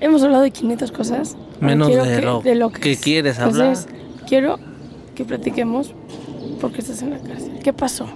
[0.00, 1.36] Hemos hablado de 500 cosas.
[1.60, 3.00] Menos de que- lo de lo que es.
[3.00, 3.68] quieres hablar.
[3.68, 3.88] Entonces,
[4.28, 4.58] quiero
[5.14, 5.94] que platiquemos
[6.60, 7.58] porque estás en la cárcel.
[7.62, 8.06] ¿Qué pasó?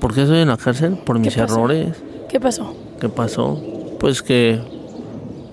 [0.00, 0.96] ¿Por qué estoy en la cárcel?
[1.04, 1.54] Por mis pasó?
[1.54, 1.96] errores.
[2.28, 2.74] ¿Qué pasó?
[3.00, 3.60] ¿Qué pasó?
[3.98, 4.60] Pues que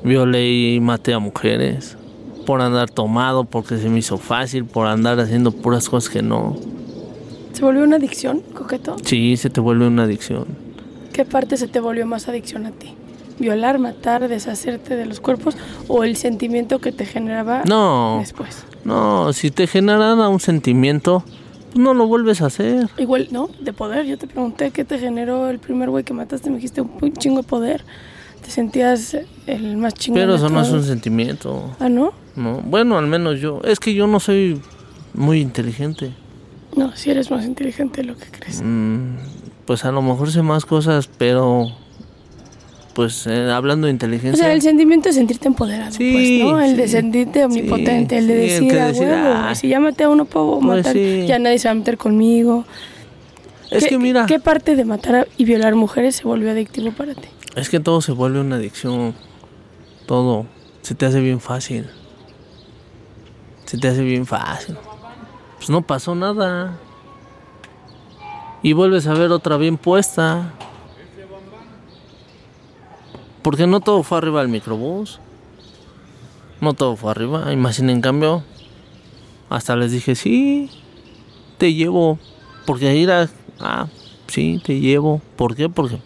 [0.03, 1.97] violé y maté a mujeres.
[2.45, 6.55] Por andar tomado, porque se me hizo fácil, por andar haciendo puras cosas que no.
[7.53, 8.97] ¿Se volvió una adicción, coqueto?
[9.03, 10.45] Sí, se te vuelve una adicción.
[11.11, 12.93] ¿Qué parte se te volvió más adicción a ti?
[13.39, 18.63] ¿Violar, matar, deshacerte de los cuerpos o el sentimiento que te generaba No, después?
[18.85, 21.23] No, si te generan un sentimiento,
[21.73, 22.87] pues no lo vuelves a hacer.
[22.97, 23.49] Igual, ¿no?
[23.59, 24.05] De poder.
[24.05, 26.51] Yo te pregunté qué te generó el primer güey que mataste.
[26.51, 27.83] Me dijiste un, chingo de poder.
[28.43, 29.17] Te sentías
[29.47, 30.21] el más chingón.
[30.21, 31.75] Pero eso no es un sentimiento.
[31.79, 32.13] Ah, ¿no?
[32.35, 33.59] No, bueno, al menos yo.
[33.63, 34.61] Es que yo no soy
[35.15, 36.13] muy inteligente.
[36.75, 38.61] No, si eres más inteligente de lo que crees.
[38.63, 39.15] Mm,
[39.65, 41.71] pues a lo mejor sé más cosas, pero
[42.95, 44.43] pues eh, hablando de O inteligencia.
[44.43, 46.59] sea, el sentimiento de sentirte empoderado, Sí, pues, ¿no?
[46.61, 46.93] El de sí.
[46.93, 50.59] sentirte omnipotente, el de el decir, huevo, ah, güey, si ya maté a uno, puedo
[50.59, 51.25] pues matar, sí.
[51.27, 52.63] ya nadie se va a meter conmigo.
[53.69, 57.13] es ¿Qué- que mira, ¿Qué parte de matar y violar mujeres se volvió adictivo para
[57.13, 57.27] ti?
[57.55, 59.13] es que todo se vuelve una adicción.
[60.05, 60.45] Todo
[60.81, 61.87] se te hace bien fácil.
[63.65, 64.75] Se te hace bien fácil.
[65.57, 66.77] Pues no pasó nada.
[68.61, 70.53] Y vuelves a ver otra bien puesta.
[73.45, 75.19] Porque no todo fue arriba del microbús.
[76.61, 77.53] No todo fue arriba.
[77.53, 78.43] Imaginen, en cambio,
[79.51, 80.71] hasta les dije, sí,
[81.59, 82.17] te llevo.
[82.65, 83.29] Porque ahí era,
[83.59, 83.85] ah,
[84.25, 85.21] sí, te llevo.
[85.35, 85.69] ¿Por qué?
[85.69, 85.99] Porque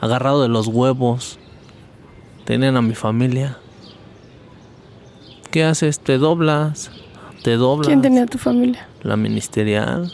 [0.00, 1.38] agarrado de los huevos.
[2.44, 3.56] Tenían a mi familia.
[5.50, 5.98] ¿Qué haces?
[5.98, 6.90] Te doblas.
[7.42, 7.86] Te doblas.
[7.86, 8.86] ¿Quién tenía tu familia?
[9.02, 10.12] La ministerial.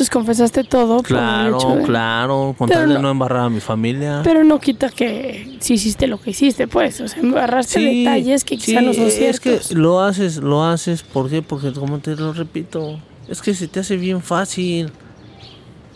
[0.00, 2.54] Entonces confesaste todo por el Claro, hecho de- claro.
[2.56, 4.22] Con Pero tal de no- no embarrar a mi familia.
[4.24, 7.02] Pero no quita que sí hiciste lo que hiciste, pues.
[7.02, 9.68] O sea, embarraste detalles que quizá sí, no son Es ciertos.
[9.68, 11.02] que lo haces, lo haces.
[11.02, 11.42] ¿Por qué?
[11.42, 12.98] Porque, como te lo repito,
[13.28, 14.90] es que se te hace bien fácil.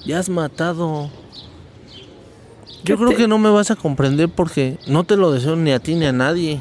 [0.05, 1.09] Ya has matado.
[2.85, 5.57] Yo ¿Qué creo te- que no me vas a comprender porque no te lo deseo
[5.57, 6.61] ni a ti ni a nadie.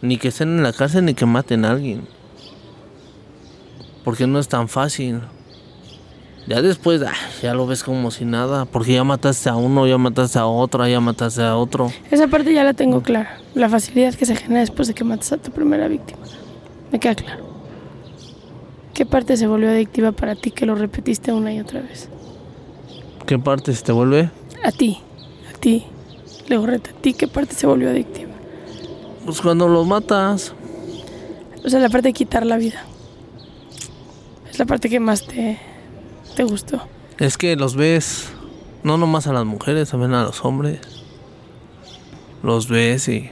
[0.00, 2.06] Ni que estén en la cárcel ni que maten a alguien.
[4.02, 5.20] Porque no es tan fácil.
[6.46, 8.64] Ya después, ah, ya lo ves como si nada.
[8.64, 11.92] Porque ya mataste a uno, ya mataste a otro, ya mataste a otro.
[12.10, 13.38] Esa parte ya la tengo clara.
[13.54, 16.20] La facilidad que se genera después de que matas a tu primera víctima.
[16.90, 17.44] Me queda claro.
[18.92, 22.08] ¿Qué parte se volvió adictiva para ti que lo repetiste una y otra vez?
[23.26, 24.30] ¿Qué parte se te vuelve?
[24.64, 25.00] A ti,
[25.50, 25.86] a ti,
[26.48, 28.32] Legorreta, a ti, ¿qué parte se volvió adictiva?
[29.24, 30.52] Pues cuando los matas.
[31.64, 32.84] O sea, la parte de quitar la vida.
[34.50, 35.58] Es la parte que más te,
[36.34, 36.80] te gustó.
[37.18, 38.28] Es que los ves,
[38.82, 40.80] no nomás a las mujeres, también a los hombres.
[42.42, 43.30] Los ves y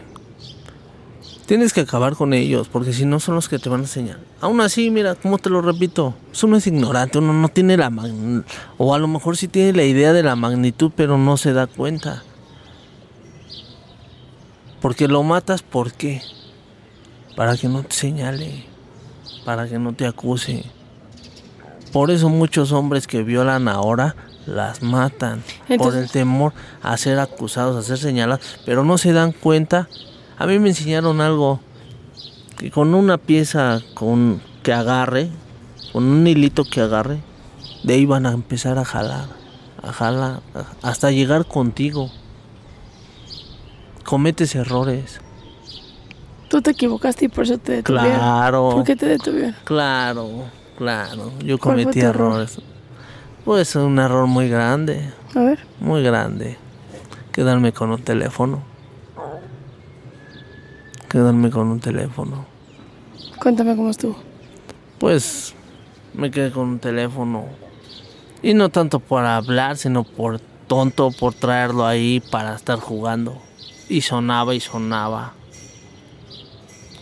[1.46, 4.20] tienes que acabar con ellos, porque si no son los que te van a enseñar.
[4.40, 8.44] Aún así, mira, como te lo repito, uno es ignorante, uno no tiene la magn-
[8.78, 11.66] o a lo mejor sí tiene la idea de la magnitud, pero no se da
[11.66, 12.22] cuenta.
[14.80, 16.22] Porque lo matas, ¿por qué?
[17.36, 18.64] Para que no te señale,
[19.44, 20.64] para que no te acuse.
[21.92, 24.14] Por eso muchos hombres que violan ahora
[24.46, 25.42] las matan.
[25.78, 28.60] por el temor a ser acusados, a ser señalados.
[28.64, 29.88] Pero no se dan cuenta.
[30.38, 31.60] A mí me enseñaron algo.
[32.56, 35.30] Que con una pieza con, que agarre,
[35.92, 37.20] con un hilito que agarre,
[37.82, 39.28] de ahí van a empezar a jalar.
[39.82, 40.40] A jalar.
[40.82, 42.10] hasta llegar contigo.
[44.04, 45.20] Cometes errores.
[46.48, 48.12] tú te equivocaste y por eso te detuvieron.
[48.12, 48.70] Claro.
[48.72, 49.54] ¿Por qué te detuvieron?
[49.64, 50.44] Claro,
[50.84, 51.30] claro.
[51.44, 52.32] Yo ¿Cuál fue cometí tu error?
[52.32, 52.58] errores.
[53.44, 55.58] Pues un error muy grande, A ver.
[55.78, 56.56] muy grande.
[57.32, 58.62] Quedarme con un teléfono.
[61.10, 62.46] Quedarme con un teléfono.
[63.38, 64.16] Cuéntame cómo estuvo.
[64.98, 65.54] Pues
[66.14, 67.44] me quedé con un teléfono.
[68.42, 73.36] Y no tanto por hablar, sino por tonto, por traerlo ahí para estar jugando.
[73.90, 75.34] Y sonaba y sonaba.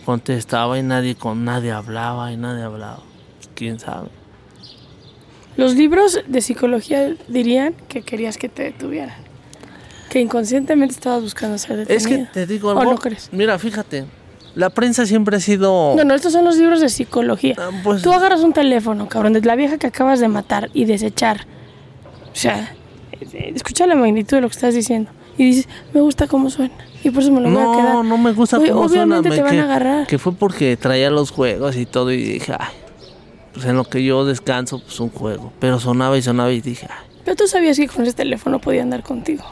[0.05, 3.03] Contestaba y nadie con nadie hablaba y nadie hablaba.
[3.59, 4.07] ¿Quién sabe?
[5.57, 9.15] Los libros de psicología dirían que querías que te detuvieran.
[10.09, 11.97] Que inconscientemente estabas buscando ser detenido.
[11.97, 12.93] Es que te digo ¿O algo.
[12.93, 13.29] no crees?
[13.33, 14.05] Mira, fíjate.
[14.55, 15.93] La prensa siempre ha sido.
[15.97, 17.55] No, no, estos son los libros de psicología.
[17.59, 20.85] Ah, pues- Tú agarras un teléfono, cabrón, de la vieja que acabas de matar y
[20.85, 21.45] desechar.
[22.31, 22.73] O sea,
[23.53, 25.11] escucha la magnitud de lo que estás diciendo.
[25.37, 26.73] Y dices, me gusta cómo suena.
[27.03, 27.93] Y por eso me lo voy a quedar.
[27.95, 29.03] No, no me gusta Oye, cómo suena.
[29.19, 30.07] obviamente me- te van que, a agarrar.
[30.07, 32.73] que fue porque traía los juegos y todo y dije, ay,
[33.65, 35.51] en lo que yo descanso, pues un juego.
[35.59, 38.81] Pero sonaba y sonaba y dije, ay, Pero tú sabías que con ese teléfono podía
[38.83, 39.43] andar contigo.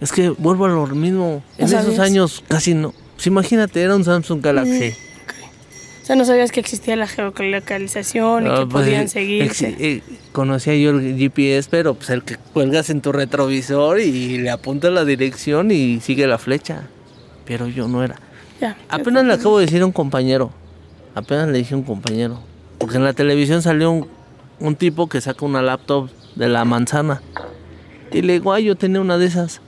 [0.00, 1.42] es que vuelvo a lo mismo.
[1.58, 2.00] En ¿No esos sabías?
[2.00, 2.92] años casi no.
[3.14, 4.94] Pues imagínate, era un Samsung Galaxy.
[6.02, 9.68] O sea, no sabías que existía la geolocalización y Ah, que pues, podían eh, seguirte.
[9.68, 14.38] ex- eh, conocía yo el GPS, pero pues el que cuelgas en tu retrovisor y
[14.38, 16.88] le apunta la dirección y sigue la flecha.
[17.44, 18.16] Pero yo no era.
[18.60, 18.76] Ya.
[18.88, 20.50] Apenas le acabo de decir a un compañero.
[21.14, 22.40] Apenas le dije a un compañero.
[22.82, 24.08] Porque en la televisión salió
[24.58, 27.22] un, tipo que saca una laptop de la manzana.
[28.10, 29.60] Y le digo, ay, yo tenía una de esas.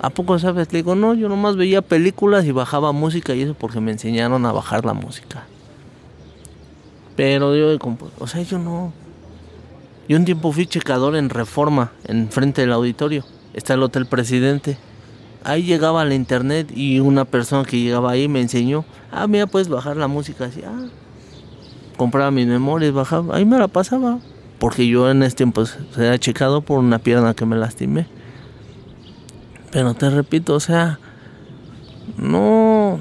[0.00, 0.72] ¿A poco sabes?
[0.72, 4.46] Le digo, no, yo nomás veía películas y bajaba música y eso porque me enseñaron
[4.46, 5.42] a bajar la música.
[7.16, 7.76] Pero yo,
[8.20, 8.92] o sea, yo no.
[10.08, 13.24] Yo un tiempo fui checador en Reforma, en frente del auditorio.
[13.52, 14.78] Está el Hotel Presidente.
[15.42, 19.68] Ahí llegaba la internet y una persona que llegaba ahí me enseñó, ah, mira, puedes
[19.68, 20.86] bajar la música así, ah.
[22.00, 24.20] Compraba mis memorias, bajaba, ahí me la pasaba.
[24.58, 28.06] Porque yo en ese tiempo se era checado por una pierna que me lastimé.
[29.70, 30.98] Pero te repito, o sea,
[32.16, 32.98] no.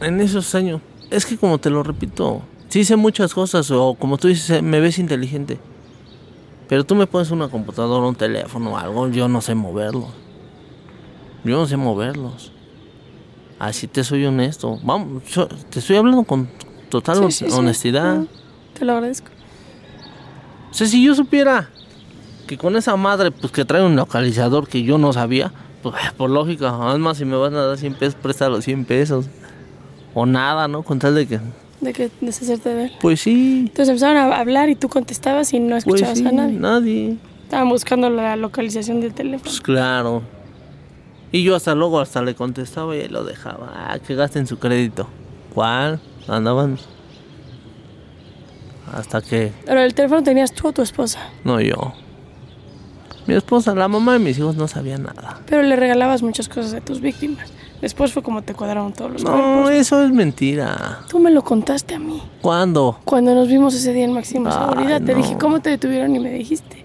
[0.00, 0.80] En esos años,
[1.12, 4.62] es que como te lo repito, sí sé muchas cosas, o como tú dices, eh,
[4.62, 5.60] me ves inteligente.
[6.68, 10.10] Pero tú me pones una computadora, un teléfono algo, yo no sé moverlos.
[11.44, 12.50] Yo no sé moverlos.
[13.60, 14.80] Así te soy honesto.
[14.82, 15.22] Vamos,
[15.70, 16.48] te estoy hablando con
[16.90, 18.24] total Sí, honestidad.
[18.78, 19.28] Te lo agradezco.
[20.70, 21.70] O sea, si yo supiera
[22.46, 26.30] que con esa madre, pues que trae un localizador que yo no sabía, pues por
[26.30, 29.26] lógica, además si me van a dar 100 pesos, presta los 100 pesos.
[30.12, 30.82] O nada, ¿no?
[30.82, 31.40] Con tal de que...
[31.80, 32.92] De que deshacerte de él.
[33.00, 36.58] Pues sí, Entonces empezaron a hablar y tú contestabas y no pues escuchabas a nadie.
[36.58, 37.16] nadie.
[37.44, 39.44] Estaban buscando la localización del teléfono.
[39.44, 40.22] Pues claro.
[41.32, 43.72] Y yo hasta luego hasta le contestaba y lo dejaba.
[43.74, 45.08] Ah, que gasten su crédito.
[45.54, 46.00] ¿Cuál?
[46.28, 46.78] Andaban...
[48.92, 49.52] Hasta que...
[49.64, 51.20] Pero el teléfono tenías tú o tu esposa.
[51.44, 51.92] No yo.
[53.26, 55.40] Mi esposa, la mamá de mis hijos no sabía nada.
[55.46, 57.52] Pero le regalabas muchas cosas a tus víctimas.
[57.80, 59.70] Después fue como te cuadraron todos los No, cuerpos.
[59.70, 61.00] eso es mentira.
[61.08, 62.20] Tú me lo contaste a mí.
[62.42, 62.98] ¿Cuándo?
[63.04, 65.18] Cuando nos vimos ese día en Máxima Seguridad, te no.
[65.18, 66.14] dije, ¿cómo te detuvieron?
[66.16, 66.84] Y me dijiste.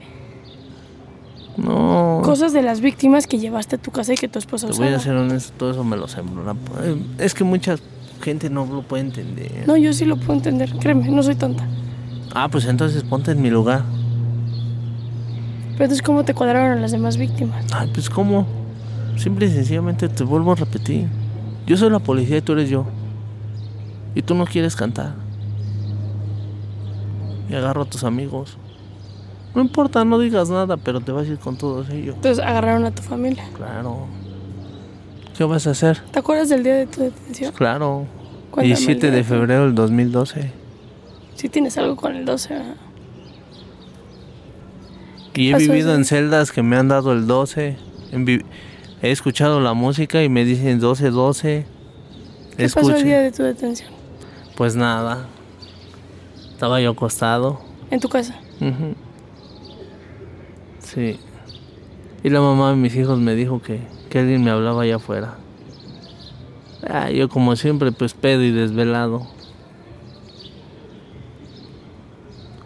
[1.57, 2.21] No.
[2.23, 4.89] Cosas de las víctimas que llevaste a tu casa y que tu esposa Te voy
[4.89, 6.55] a ser honesto, todo eso me lo sembró.
[7.17, 7.77] Es que mucha
[8.21, 9.63] gente no lo puede entender.
[9.67, 10.71] No, yo sí lo puedo entender.
[10.79, 11.67] Créeme, no soy tonta.
[12.33, 13.83] Ah, pues entonces ponte en mi lugar.
[15.73, 17.65] Pero entonces, ¿cómo te cuadraron las demás víctimas?
[17.73, 18.45] Ay, pues cómo.
[19.17, 21.07] Simple y sencillamente te vuelvo a repetir.
[21.65, 22.85] Yo soy la policía y tú eres yo.
[24.13, 25.15] Y tú no quieres cantar.
[27.49, 28.57] Y agarro a tus amigos.
[29.53, 32.15] No importa, no digas nada, pero te vas a ir con todos ellos.
[32.15, 33.45] Entonces agarraron a tu familia.
[33.55, 34.07] Claro.
[35.37, 35.99] ¿Qué vas a hacer?
[36.11, 37.51] ¿Te acuerdas del día de tu detención?
[37.53, 38.05] Claro.
[38.51, 40.51] Cuéntame el 17 día de febrero del 2012.
[41.35, 42.75] Sí tienes algo con el 12, ¿verdad?
[45.33, 47.75] Y he vivido en celdas que me han dado el 12.
[48.13, 48.41] En vi-
[49.01, 51.65] he escuchado la música y me dicen 12, 12.
[52.55, 53.89] ¿Qué pasó el día de tu detención?
[54.55, 55.27] Pues nada.
[56.53, 57.59] Estaba yo acostado.
[57.91, 58.39] En tu casa.
[58.61, 58.95] Ujú.
[60.79, 61.19] Sí.
[62.25, 65.35] Y la mamá de mis hijos me dijo que, que alguien me hablaba allá afuera.
[66.89, 69.27] Ah, yo como siempre, pues pedo y desvelado.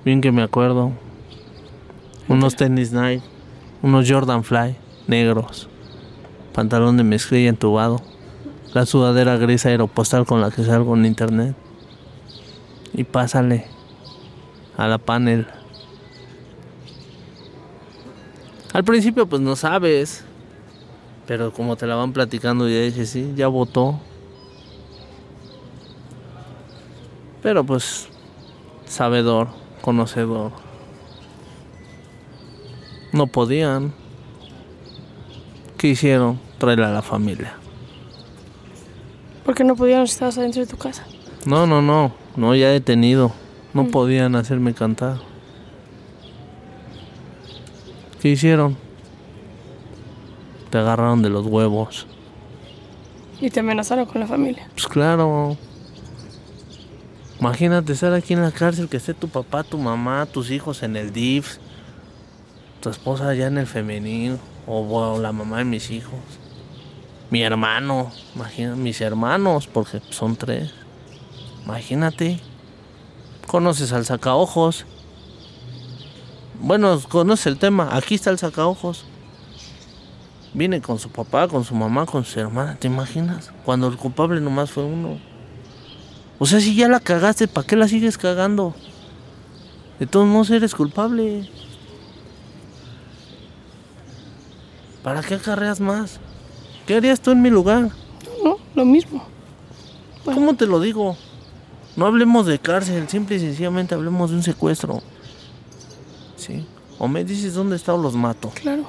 [0.05, 0.93] Bien que me acuerdo.
[2.29, 3.21] Unos tenis Nike,
[3.81, 5.67] unos Jordan Fly negros,
[6.53, 7.99] pantalón de mezclilla entubado,
[8.73, 11.53] la sudadera gris aeropostal con la que salgo en internet.
[12.93, 13.65] Y pásale
[14.77, 15.47] a la panel.
[18.73, 20.23] Al principio pues no sabes,
[21.25, 23.99] pero como te la van platicando ya dije, sí, ya votó.
[27.41, 28.09] Pero pues
[28.85, 29.47] sabedor,
[29.81, 30.51] conocedor.
[33.11, 33.93] No podían.
[35.77, 36.39] ¿Qué hicieron?
[36.57, 37.55] Traer a la familia.
[39.45, 41.05] Porque no podían, estar adentro de tu casa.
[41.45, 43.31] No, no, no, no, ya detenido.
[43.73, 43.91] No mm.
[43.91, 45.28] podían hacerme cantar.
[48.21, 48.77] ¿Qué hicieron?
[50.69, 52.05] Te agarraron de los huevos.
[53.39, 54.67] Y te amenazaron con la familia.
[54.73, 55.57] Pues claro.
[57.39, 60.97] Imagínate estar aquí en la cárcel, que esté tu papá, tu mamá, tus hijos en
[60.97, 61.57] el DIF,
[62.81, 66.19] tu esposa allá en el femenino, o, la mamá de mis hijos.
[67.29, 70.73] Mi hermano, imagina, mis hermanos, porque son tres.
[71.63, 72.41] Imagínate.
[73.47, 74.85] Conoces al sacaojos.
[76.61, 77.89] Bueno, conoces el tema.
[77.95, 79.05] Aquí está el sacaojos.
[80.53, 82.75] Viene con su papá, con su mamá, con su hermana.
[82.75, 83.51] ¿Te imaginas?
[83.63, 85.19] Cuando el culpable nomás fue uno.
[86.37, 88.73] O sea, si ya la cagaste, ¿para qué la sigues cagando?
[89.99, 91.49] De todos modos eres culpable.
[95.03, 96.19] ¿Para qué acarreas más?
[96.85, 97.89] ¿Qué harías tú en mi lugar?
[98.43, 99.23] No, lo mismo.
[100.25, 101.15] ¿Cómo te lo digo?
[101.95, 105.01] No hablemos de cárcel, simple y sencillamente hablemos de un secuestro.
[106.39, 106.65] ¿Sí?
[106.97, 108.49] O me dices dónde está o los mato.
[108.55, 108.85] Claro.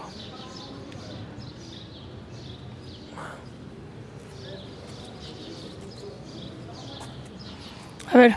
[8.13, 8.35] A ver.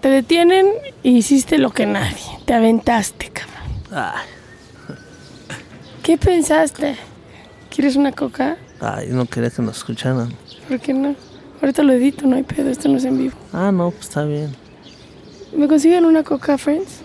[0.00, 0.66] Te detienen
[1.02, 2.16] y hiciste lo que nadie.
[2.44, 3.62] Te aventaste, cabrón.
[3.92, 4.26] Ay,
[6.02, 6.96] ¿Qué pensaste?
[7.70, 8.56] ¿Quieres una coca?
[8.80, 10.34] ay, no quería que nos escucharan.
[10.68, 11.14] ¿Por qué no?
[11.60, 13.34] Ahorita lo edito, no hay pedo, esto no es en vivo.
[13.52, 14.56] Ah, no, pues está bien.
[15.56, 17.01] ¿Me consiguen una coca, friends?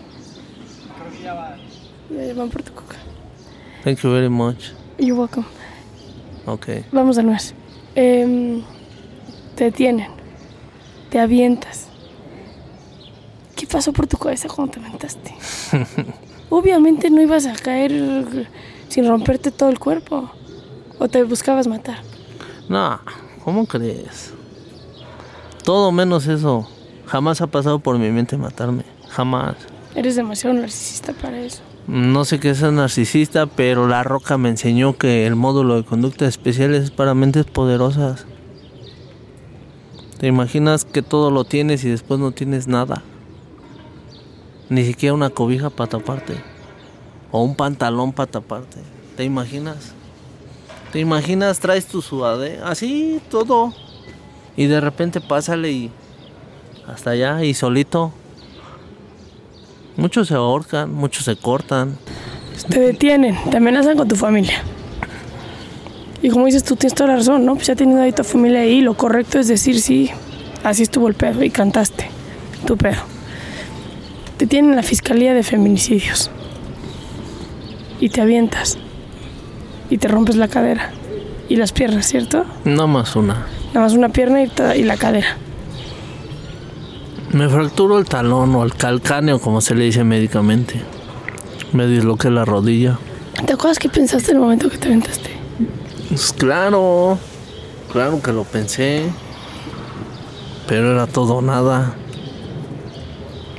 [2.09, 2.95] Ya van por tu coca.
[3.83, 4.71] Thank you very much.
[4.97, 5.45] You're welcome.
[6.45, 6.67] Ok.
[6.91, 7.39] Vamos de nuevo.
[7.95, 8.63] Em,
[9.55, 10.07] te detienen.
[11.09, 11.87] Te avientas.
[13.55, 15.33] ¿Qué pasó por tu cabeza cuando te aventaste?
[16.49, 18.47] Obviamente no ibas a caer
[18.87, 20.31] sin romperte todo el cuerpo.
[20.99, 21.99] ¿O te buscabas matar?
[22.69, 22.99] No,
[23.43, 24.33] ¿cómo crees?
[25.63, 26.67] Todo menos eso.
[27.05, 28.83] Jamás ha pasado por mi mente matarme.
[29.09, 29.55] Jamás.
[29.95, 31.61] Eres demasiado narcisista para eso.
[31.87, 36.27] No sé qué es narcisista, pero la roca me enseñó que el módulo de conducta
[36.27, 38.25] especial es para mentes poderosas.
[40.19, 43.03] ¿Te imaginas que todo lo tienes y después no tienes nada?
[44.67, 46.35] Ni siquiera una cobija para taparte.
[47.31, 48.79] O un pantalón para taparte.
[49.15, 49.93] ¿Te imaginas?
[50.91, 51.61] ¿Te imaginas?
[51.61, 53.73] Traes tu sudadera, así todo.
[54.57, 55.91] Y de repente pásale y
[56.85, 58.11] hasta allá y solito.
[59.97, 61.97] Muchos se ahorcan, muchos se cortan.
[62.69, 64.61] Te detienen, te amenazan con tu familia.
[66.21, 67.55] Y como dices, tú tienes toda la razón, ¿no?
[67.55, 70.11] Pues ya teniendo ahí tu familia ahí, lo correcto es decir, sí,
[70.63, 72.09] así estuvo el pedo y cantaste
[72.65, 73.01] tu pedo.
[74.37, 76.29] Te tienen en la Fiscalía de Feminicidios.
[77.99, 78.77] Y te avientas.
[79.89, 80.91] Y te rompes la cadera.
[81.49, 82.45] Y las piernas, ¿cierto?
[82.65, 83.47] No más una.
[83.69, 85.37] Nada más una pierna y, y la cadera.
[87.31, 90.81] Me fracturó el talón o el calcáneo, como se le dice médicamente.
[91.73, 92.97] Me disloqué la rodilla.
[93.45, 95.31] ¿Te acuerdas qué pensaste en el momento que te aventaste?
[96.09, 97.19] Pues claro,
[97.91, 99.03] claro que lo pensé.
[100.67, 101.93] Pero era todo nada.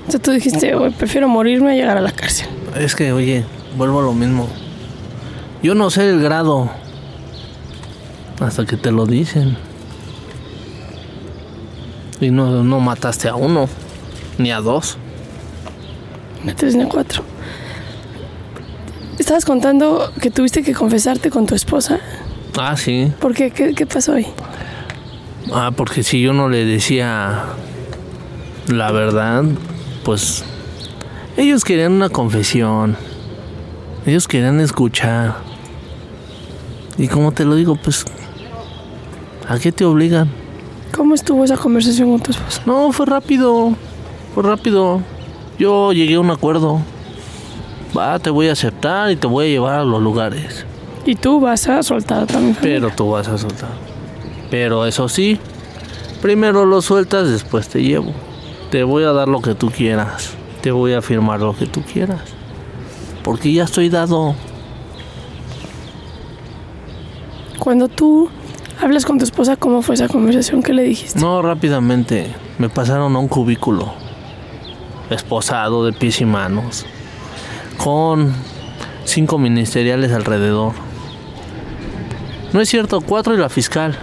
[0.06, 2.48] O sea, tú dijiste, "Güey, prefiero morirme a llegar a la cárcel.
[2.78, 3.44] Es que, oye,
[3.76, 4.48] vuelvo a lo mismo.
[5.62, 6.70] Yo no sé el grado.
[8.40, 9.56] Hasta que te lo dicen.
[12.20, 13.68] Y no, no mataste a uno,
[14.38, 14.98] ni a dos.
[16.44, 17.22] Ni a tres ni a cuatro.
[19.18, 22.00] Estabas contando que tuviste que confesarte con tu esposa.
[22.56, 23.12] Ah, sí.
[23.20, 23.50] ¿Por qué?
[23.50, 24.26] ¿Qué, qué pasó ahí?
[25.52, 27.44] Ah, porque si yo no le decía
[28.68, 29.44] la verdad,
[30.04, 30.44] pues
[31.36, 32.96] ellos querían una confesión.
[34.06, 35.36] Ellos querían escuchar.
[36.96, 38.04] Y como te lo digo, pues
[39.48, 40.28] ¿a qué te obligan?
[40.98, 42.60] ¿Cómo estuvo esa conversación con tu esposa?
[42.66, 43.72] No, fue rápido.
[44.34, 45.00] Fue rápido.
[45.56, 46.80] Yo llegué a un acuerdo.
[47.96, 50.66] Va, te voy a aceptar y te voy a llevar a los lugares.
[51.06, 52.56] Y tú vas a soltar también.
[52.60, 53.70] Pero tú vas a soltar.
[54.50, 55.38] Pero eso sí,
[56.20, 58.12] primero lo sueltas, después te llevo.
[58.72, 60.34] Te voy a dar lo que tú quieras.
[60.62, 62.22] Te voy a firmar lo que tú quieras.
[63.22, 64.34] Porque ya estoy dado.
[67.60, 68.30] Cuando tú
[68.80, 71.18] hablas con tu esposa, ¿cómo fue esa conversación que le dijiste?
[71.20, 72.26] No, rápidamente.
[72.58, 73.92] Me pasaron a un cubículo.
[75.10, 76.86] Esposado de pies y manos.
[77.76, 78.32] Con
[79.04, 80.72] cinco ministeriales alrededor.
[82.52, 83.96] No es cierto, cuatro y la fiscal.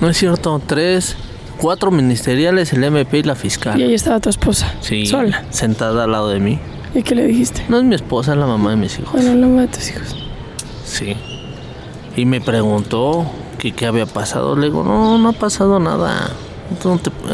[0.00, 1.16] No es cierto, tres
[1.58, 3.80] Cuatro ministeriales, el MP y la fiscal.
[3.80, 4.74] Y ahí estaba tu esposa.
[4.80, 5.44] Sí, Sola.
[5.50, 6.58] sentada al lado de mí.
[6.94, 7.64] ¿Y qué le dijiste?
[7.68, 9.12] No es mi esposa, es la mamá de mis hijos.
[9.12, 10.16] Bueno, la mamá de tus hijos.
[10.84, 11.16] Sí.
[12.16, 13.26] Y me preguntó
[13.58, 14.56] que qué había pasado.
[14.56, 16.30] Le digo, no, no ha pasado nada.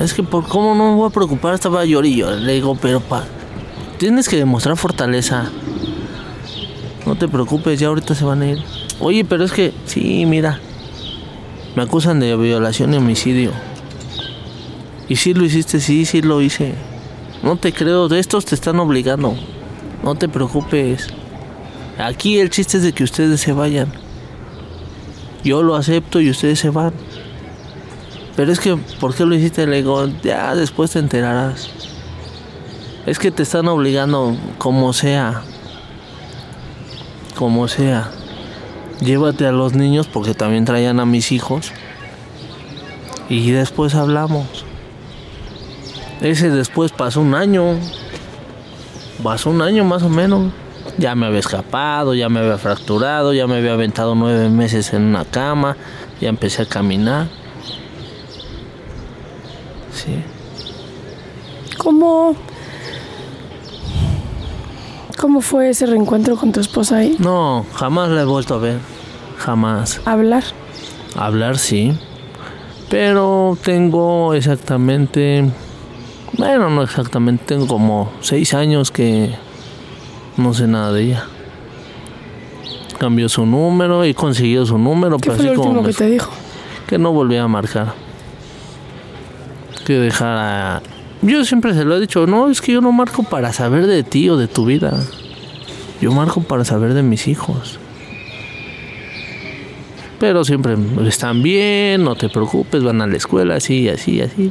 [0.03, 1.55] Es que, ¿por cómo no me voy a preocupar?
[1.55, 2.37] Estaba llorando.
[2.37, 3.25] Le digo, pero pa,
[3.99, 5.51] tienes que demostrar fortaleza.
[7.07, 8.59] No te preocupes, ya ahorita se van a ir.
[9.01, 10.61] Oye, pero es que, sí, mira.
[11.77, 13.53] Me acusan de violación y homicidio.
[15.09, 15.81] ¿Y si lo hiciste?
[15.81, 16.75] Sí, sí lo hice.
[17.43, 19.35] No te creo, de estos te están obligando.
[20.03, 21.09] No te preocupes.
[21.99, 23.93] Aquí el chiste es de que ustedes se vayan.
[25.45, 26.93] Yo lo acepto y ustedes se van.
[28.37, 29.67] Pero es que, ¿por qué lo hiciste?
[29.67, 31.69] Le digo, ya después te enterarás.
[33.07, 35.43] Es que te están obligando, como sea.
[37.37, 38.11] Como sea.
[39.01, 41.73] Llévate a los niños porque también traían a mis hijos.
[43.29, 44.65] Y después hablamos.
[46.21, 47.79] Ese después pasó un año.
[49.23, 50.53] Pasó un año más o menos.
[50.99, 55.03] Ya me había escapado, ya me había fracturado, ya me había aventado nueve meses en
[55.03, 55.77] una cama,
[56.21, 57.29] ya empecé a caminar.
[59.93, 60.23] Sí.
[61.79, 62.35] ¿Cómo.
[65.19, 67.17] ¿Cómo fue ese reencuentro con tu esposa ahí?
[67.19, 68.79] No, jamás la he vuelto a ver.
[69.39, 70.01] Jamás.
[70.05, 70.45] Hablar.
[71.15, 71.93] Hablar sí.
[72.89, 75.51] Pero tengo exactamente.
[76.33, 77.45] Bueno, no exactamente.
[77.47, 79.35] Tengo como seis años que
[80.37, 81.25] no sé nada de ella.
[82.99, 85.17] Cambió su número y consiguió su número.
[85.19, 86.31] ¿Qué pero fue lo así como último que te dijo?
[86.91, 87.95] que no volvía a marcar.
[89.87, 90.83] Que dejara.
[91.23, 94.03] Yo siempre se lo he dicho, no, es que yo no marco para saber de
[94.03, 95.01] ti o de tu vida.
[96.01, 97.79] Yo marco para saber de mis hijos.
[100.19, 100.77] Pero siempre
[101.07, 104.51] están bien, no te preocupes, van a la escuela, así, así, así.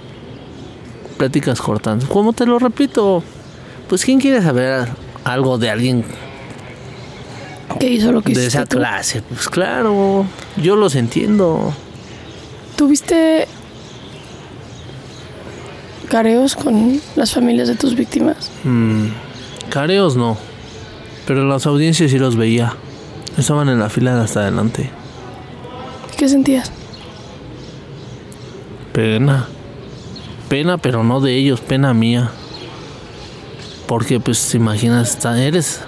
[1.17, 2.05] Pláticas cortas.
[2.05, 3.21] Como te lo repito,
[3.89, 4.87] pues ¿quién quiere saber
[5.23, 6.05] algo de alguien
[7.79, 8.77] ¿Qué hizo lo que de esa tú?
[8.77, 9.21] clase?
[9.21, 10.25] Pues claro,
[10.57, 11.73] yo los entiendo.
[12.75, 13.47] ¿Tuviste
[16.09, 18.49] careos con las familias de tus víctimas?
[18.63, 19.07] Mm,
[19.69, 20.37] careos no.
[21.27, 22.75] Pero las audiencias sí los veía.
[23.37, 24.89] Estaban en la fila de hasta adelante.
[26.17, 26.71] ¿Qué sentías?
[28.91, 29.47] Pena.
[30.49, 32.31] Pena, pero no de ellos, pena mía.
[33.89, 35.81] Porque, pues, te imaginas, eres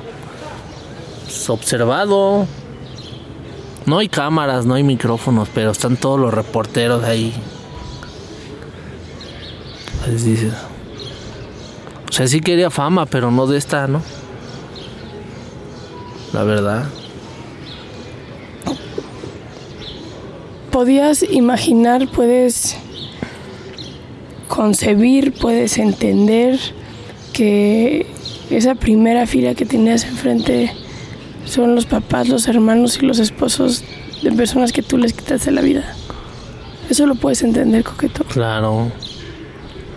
[1.48, 2.48] observado.
[3.86, 7.32] No hay cámaras, no hay micrófonos, pero están todos los reporteros ahí.
[10.04, 10.52] Pues dices.
[12.10, 14.02] O sea, sí quería fama, pero no de esta, ¿no?
[16.34, 16.86] La verdad.
[20.72, 22.78] ¿Podías imaginar, puedes
[24.48, 26.81] concebir, puedes entender
[27.34, 28.06] que
[28.50, 30.72] esa primera fila que tenías enfrente
[31.46, 33.84] son los papás, los hermanos y los esposos
[34.22, 35.96] de personas que tú les quitaste la vida?
[36.90, 38.24] Eso lo puedes entender, coqueto.
[38.26, 38.92] Claro.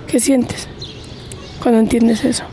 [0.07, 0.68] ¿Qué sientes
[1.61, 2.45] cuando entiendes eso?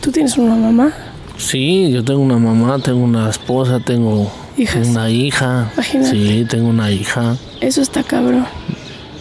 [0.00, 0.92] ¿Tú tienes una mamá?
[1.38, 4.88] Sí, yo tengo una mamá, tengo una esposa, tengo Hijas.
[4.88, 5.70] una hija.
[5.74, 6.10] Imagínate.
[6.10, 7.36] Sí, tengo una hija.
[7.60, 8.44] Eso está cabrón.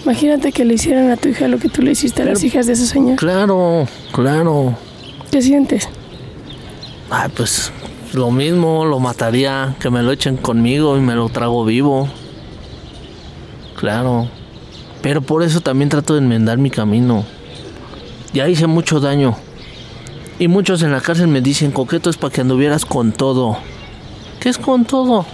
[0.03, 2.65] Imagínate que le hicieran a tu hija lo que tú le hiciste a las hijas
[2.65, 3.17] de ese señor.
[3.17, 4.75] Claro, claro.
[5.31, 5.89] ¿Qué sientes?
[7.09, 7.71] Ay, pues
[8.13, 12.09] lo mismo, lo mataría, que me lo echen conmigo y me lo trago vivo.
[13.75, 14.29] Claro.
[15.01, 17.25] Pero por eso también trato de enmendar mi camino.
[18.33, 19.37] Ya hice mucho daño.
[20.39, 23.57] Y muchos en la cárcel me dicen, coqueto es para que anduvieras con todo.
[24.39, 25.25] ¿Qué es con todo?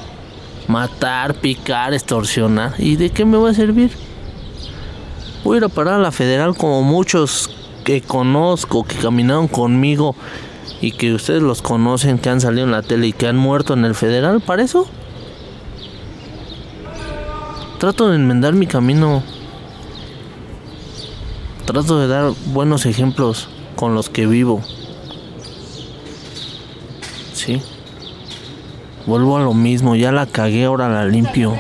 [0.67, 2.73] Matar, picar, extorsionar.
[2.77, 3.91] ¿Y de qué me va a servir?
[5.43, 7.49] Voy a ir a parar a la federal como muchos
[7.83, 10.15] que conozco, que caminaron conmigo
[10.81, 13.73] y que ustedes los conocen, que han salido en la tele y que han muerto
[13.73, 14.41] en el federal.
[14.41, 14.87] ¿Para eso?
[17.79, 19.23] Trato de enmendar mi camino.
[21.65, 24.61] Trato de dar buenos ejemplos con los que vivo.
[27.33, 27.61] Sí.
[29.05, 31.57] Vuelvo a lo mismo, ya la cagué, ahora la limpio.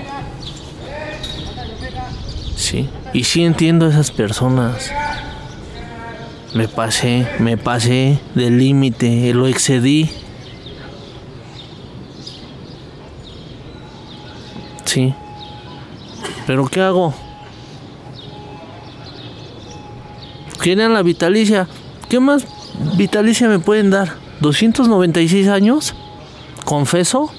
[2.55, 2.89] Sí.
[3.13, 4.91] Y sí entiendo a esas personas.
[6.53, 10.09] Me pasé, me pasé del límite, lo excedí.
[14.85, 15.13] Sí.
[16.45, 17.13] Pero ¿qué hago?
[20.59, 21.67] Quieren la vitalicia.
[22.07, 22.45] ¿Qué más
[22.97, 24.13] vitalicia me pueden dar?
[24.41, 25.95] ¿296 años?
[26.63, 27.31] ¿Confeso?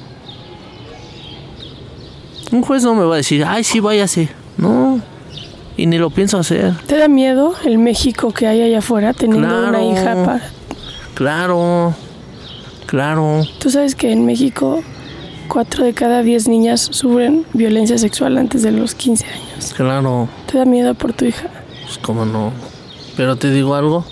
[2.51, 4.29] Un juez no me va a decir, ay, sí, váyase.
[4.57, 4.94] No.
[5.77, 6.75] Y ni lo pienso hacer.
[6.87, 10.43] ¿Te da miedo el México que hay allá afuera teniendo una hija para...
[11.15, 11.95] Claro,
[12.87, 13.43] claro.
[13.59, 14.83] Tú sabes que en México
[15.49, 19.75] cuatro de cada diez niñas sufren violencia sexual antes de los 15 años.
[19.77, 21.49] Claro, ¿Te da miedo por tu hija?
[21.85, 22.53] pues cómo no.
[23.17, 24.05] Pero te digo algo,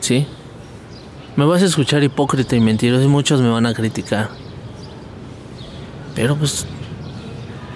[0.00, 0.26] sí.
[1.34, 4.28] Me vas a escuchar hipócrita y mentiroso y muchos me van a criticar.
[6.14, 6.66] Pero pues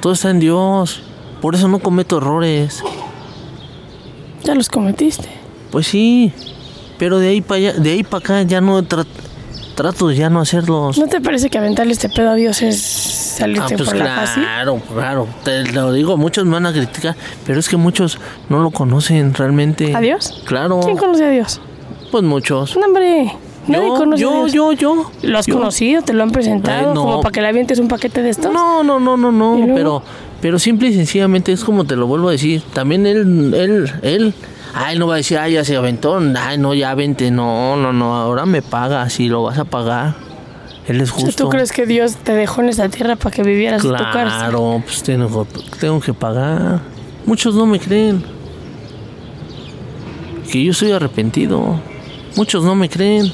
[0.00, 1.02] todo está en Dios.
[1.40, 2.82] Por eso no cometo errores.
[4.44, 5.28] Ya los cometiste.
[5.70, 6.32] Pues sí.
[6.98, 9.06] Pero de ahí para allá, de ahí para acá ya no tra-
[9.74, 10.96] trato de ya no hacerlos.
[10.98, 14.16] ¿No te parece que aventarle este pedo a Dios es Ah, salirte pues por la
[14.16, 14.42] fácil?
[14.44, 15.26] claro, claro.
[15.44, 17.14] Te lo digo, muchos me van a criticar,
[17.46, 18.18] pero es que muchos
[18.48, 19.94] no lo conocen realmente.
[19.94, 20.42] ¿A Dios?
[20.46, 20.80] Claro.
[20.82, 21.60] ¿Quién conoce a Dios?
[22.10, 22.76] Pues muchos.
[22.76, 23.32] No, hombre.
[23.66, 24.52] Nadie Yo, conoce a yo, Dios.
[24.52, 25.10] yo, yo.
[25.22, 25.58] ¿Lo has yo.
[25.58, 26.00] conocido?
[26.00, 26.88] ¿Te lo han presentado?
[26.90, 27.02] Ay, no.
[27.02, 28.52] Como para que le avientes un paquete de estos.
[28.54, 29.74] No, no, no, no, ¿Y no.
[29.74, 30.02] Pero,
[30.46, 32.62] pero simple y sencillamente es como te lo vuelvo a decir.
[32.72, 34.34] También él, él, él.
[34.74, 36.20] Ay, no va a decir, ay, ya se aventó.
[36.38, 37.32] Ay, no, ya vente.
[37.32, 38.14] No, no, no.
[38.14, 39.10] Ahora me paga.
[39.10, 40.14] Si lo vas a pagar.
[40.86, 41.46] Él es justo.
[41.46, 44.38] ¿Tú crees que Dios te dejó en esta tierra para que vivieras en tu cárcel?
[44.38, 45.48] Claro, pues tengo,
[45.80, 46.80] tengo que pagar.
[47.24, 48.22] Muchos no me creen.
[50.48, 51.80] Que yo soy arrepentido.
[52.36, 53.32] Muchos no me creen.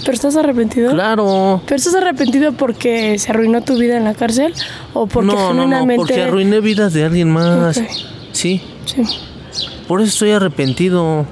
[0.00, 0.92] ¿Pero estás arrepentido?
[0.92, 1.60] Claro.
[1.66, 4.54] ¿Pero estás arrepentido porque se arruinó tu vida en la cárcel?
[4.94, 5.96] ¿O porque no, no, no, genuinamente...
[5.96, 7.80] porque arruiné vidas de alguien más.
[8.32, 9.02] Sí, Sí.
[9.86, 11.26] por eso estoy arrepentido.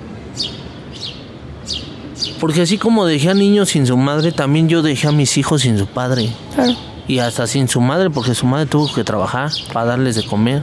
[2.41, 5.63] Porque así como dejé a niños sin su madre, también yo dejé a mis hijos
[5.63, 6.31] sin su padre.
[6.55, 6.75] Claro.
[7.09, 10.63] Y hasta sin su madre, porque su madre tuvo que trabajar para darles de comer.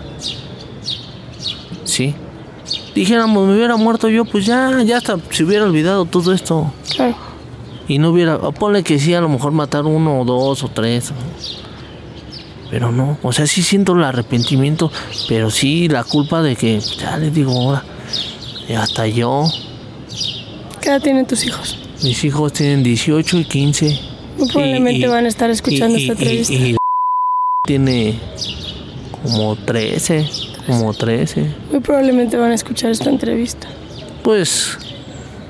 [1.84, 2.14] Sí.
[2.94, 6.72] Dijéramos, me hubiera muerto yo, pues ya, ya hasta se hubiera olvidado todo esto.
[6.96, 7.16] Claro.
[7.88, 11.12] Y no hubiera, ponle que sí, a lo mejor matar uno o dos o tres.
[12.72, 14.92] Pero no, o sea, sí siento el arrepentimiento,
[15.30, 17.84] pero sí la culpa de que, ya les digo ahora,
[18.78, 19.48] hasta yo,
[20.82, 21.78] ¿Qué edad tienen tus hijos?
[22.04, 24.00] mis hijos tienen 18 y 15.
[24.38, 26.54] Muy probablemente Y- y- van a estar escuchando y- esta entrevista.
[26.54, 26.76] y-
[27.66, 28.20] tiene
[29.24, 30.28] como 13,
[30.68, 31.48] como 13.
[31.72, 33.68] Muy probablemente van a escuchar esta entrevista.
[34.24, 34.78] Pues,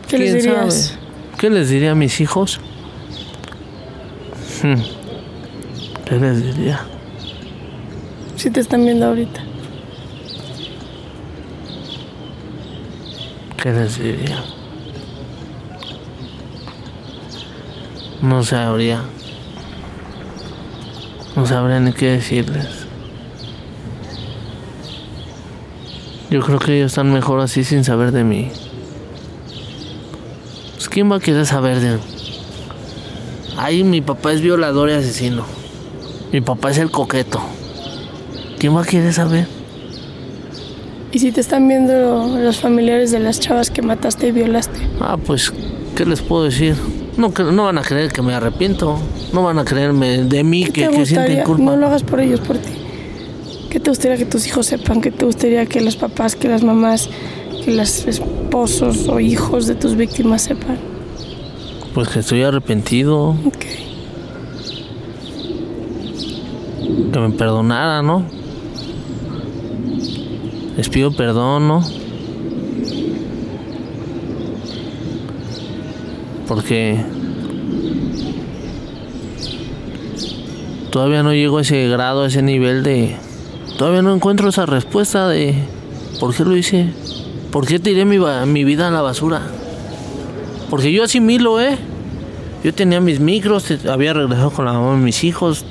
[0.08, 0.76] ¿Qué les ¿quién dirías?
[0.90, 1.05] sabe?
[1.46, 2.60] ¿Qué les diría a mis hijos?
[4.64, 4.82] Hmm.
[6.04, 6.80] ¿Qué les diría?
[8.36, 9.44] Si te están viendo ahorita.
[13.62, 14.44] ¿Qué les diría?
[18.24, 19.04] No sabría.
[21.36, 22.88] No sabría ni qué decirles.
[26.32, 28.52] Yo creo que ellos están mejor así sin saber de mí.
[30.96, 32.00] Quién va a querer saber de
[33.58, 35.44] Ay, mi papá es violador y asesino.
[36.32, 37.42] Mi papá es el coqueto.
[38.58, 39.46] ¿Quién va a querer saber?
[41.12, 44.88] Y si te están viendo los familiares de las chavas que mataste y violaste.
[45.02, 45.52] Ah, pues,
[45.98, 46.78] ¿qué les puedo decir?
[47.18, 48.98] No, no van a creer que me arrepiento.
[49.34, 51.62] No van a creerme de mí ¿Qué que, que sienten culpa.
[51.62, 52.72] No lo hagas por ellos, por ti.
[53.70, 55.02] ¿Qué te gustaría que tus hijos sepan?
[55.02, 57.10] ¿Qué te gustaría que los papás, que las mamás,
[57.66, 60.78] que los esposos o hijos de tus víctimas sepan?
[61.96, 63.30] Pues que estoy arrepentido.
[63.30, 63.66] Ok.
[67.12, 68.24] Que me perdonara, ¿no?
[70.78, 71.84] Les pido perdón, ¿no?
[76.48, 77.04] Porque
[80.92, 83.16] todavía no llego a ese grado, a ese nivel de...
[83.80, 85.56] Todavía no encuentro esa respuesta de...
[86.20, 86.94] ¿Por qué lo hice?
[87.56, 89.42] ¿Por qué tiré mi, mi vida a la basura?
[90.70, 91.78] Porque yo asimilo, ¿eh?
[92.66, 95.64] Yo tenía mis micros, había regresado con la mamá de mis hijos,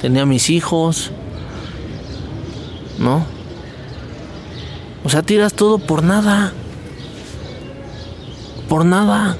[0.00, 1.10] tenía mis hijos,
[3.00, 3.26] ¿no?
[5.02, 6.52] O sea, tiras todo por nada.
[8.68, 9.36] Por nada.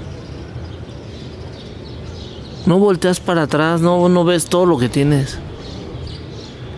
[2.67, 5.39] No volteas para atrás, no, no ves todo lo que tienes.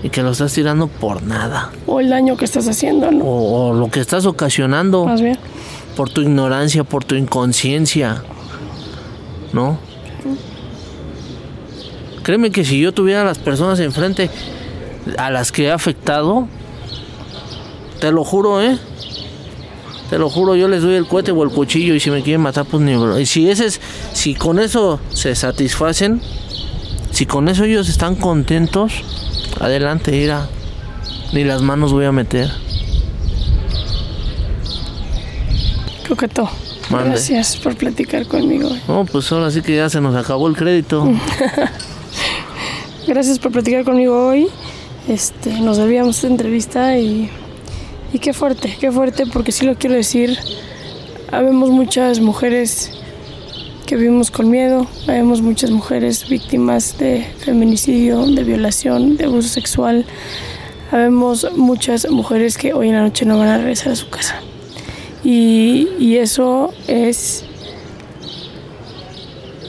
[0.03, 1.71] Y que lo estás tirando por nada.
[1.87, 3.25] O el daño que estás haciendo, ¿no?
[3.25, 5.37] O, o lo que estás ocasionando Más bien.
[5.97, 8.23] por tu ignorancia, por tu inconsciencia.
[9.53, 9.79] ¿No?
[12.23, 14.31] Créeme que si yo tuviera a las personas enfrente
[15.17, 16.47] a las que he afectado,
[18.01, 18.79] te lo juro, ¿eh?
[20.11, 22.41] Te lo juro, yo les doy el cohete o el cuchillo y si me quieren
[22.43, 22.93] matar, pues ni...
[22.95, 23.81] bro- Y si ese es,
[24.13, 26.21] si con eso se satisfacen,
[27.11, 28.93] si con eso ellos están contentos,
[29.61, 30.49] adelante, ira.
[31.33, 32.51] Ni las manos voy a meter.
[36.09, 36.49] Coqueto.
[36.91, 37.11] Mande.
[37.11, 38.71] Gracias por platicar conmigo.
[38.89, 41.07] No, pues ahora sí que ya se nos acabó el crédito.
[43.07, 44.49] Gracias por platicar conmigo hoy.
[45.07, 47.31] Este, nos debíamos esta entrevista y
[48.13, 50.39] Y qué fuerte, qué fuerte, porque sí lo quiero decir.
[51.31, 52.98] Habemos muchas mujeres
[53.89, 60.05] que vivimos con miedo, habemos muchas mujeres víctimas de feminicidio, de violación, de abuso sexual.
[60.91, 64.43] Habemos muchas mujeres que hoy en la noche no van a regresar a su casa.
[65.25, 67.47] Y, y eso es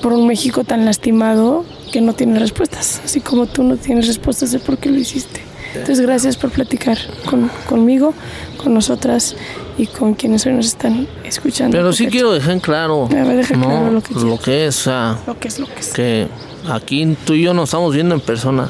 [0.02, 4.52] por un México tan lastimado que no tiene respuestas, así como tú no tienes respuestas
[4.52, 5.49] de por qué lo hiciste.
[5.74, 6.98] Entonces, gracias por platicar
[7.30, 8.14] con, conmigo,
[8.62, 9.36] con nosotras
[9.78, 11.78] y con quienes hoy nos están escuchando.
[11.78, 13.68] Pero sí quiero dejar en claro, A ver, deja ¿no?
[13.68, 14.88] claro lo que lo que es,
[15.28, 15.94] Lo que es lo que es.
[15.94, 16.28] que
[16.70, 18.70] aquí tú y yo nos estamos viendo en persona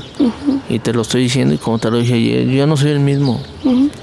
[0.70, 3.00] y te lo estoy diciendo y como te lo dije ayer, yo no soy el
[3.00, 3.42] mismo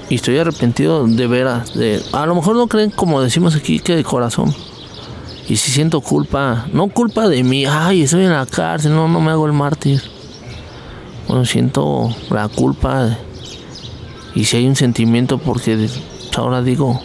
[0.09, 1.73] y estoy arrepentido de veras.
[1.75, 4.53] De, a lo mejor no creen como decimos aquí que de corazón.
[5.49, 9.21] Y si siento culpa, no culpa de mí, ay, estoy en la cárcel, no, no
[9.21, 10.01] me hago el mártir.
[11.27, 13.17] Bueno, siento la culpa
[14.33, 15.89] y si hay un sentimiento porque
[16.37, 17.01] ahora digo,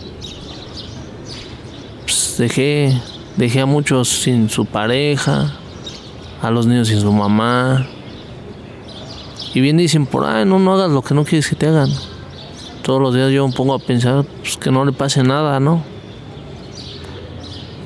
[2.03, 3.01] pues, dejé,
[3.37, 5.53] dejé a muchos sin su pareja,
[6.41, 7.87] a los niños sin su mamá.
[9.55, 11.91] Y bien dicen por ahí, no, no hagas lo que no quieres que te hagan.
[12.83, 15.83] Todos los días yo me pongo a pensar pues, que no le pase nada, ¿no?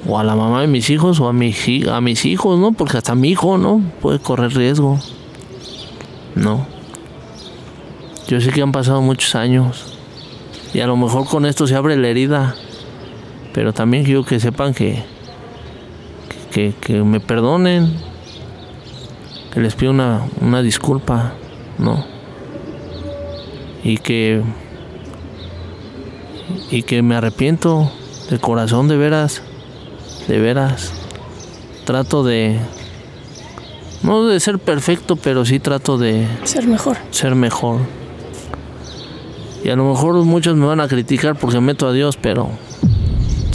[0.09, 1.55] O a la mamá de mis hijos o a, mi,
[1.91, 2.73] a mis hijos, ¿no?
[2.73, 3.81] Porque hasta mi hijo, ¿no?
[4.01, 4.99] Puede correr riesgo.
[6.37, 6.67] No.
[8.29, 9.99] Yo sé que han pasado muchos años.
[10.75, 12.55] Y a lo mejor con esto se abre la herida.
[13.53, 15.03] Pero también quiero que sepan que,
[16.53, 17.91] que, me perdonen.
[19.53, 21.33] Que les pido una, una disculpa,
[21.79, 22.05] ¿no?
[23.83, 24.43] Y que.
[26.71, 27.91] Y que me arrepiento
[28.29, 29.43] de corazón, de veras.
[30.29, 30.93] De veras.
[31.87, 32.59] Trato de.
[34.03, 36.97] No de ser perfecto, pero sí trato de Ser mejor.
[37.11, 37.81] ser mejor.
[39.65, 42.49] Y a lo mejor muchos me van a criticar porque meto a Dios, pero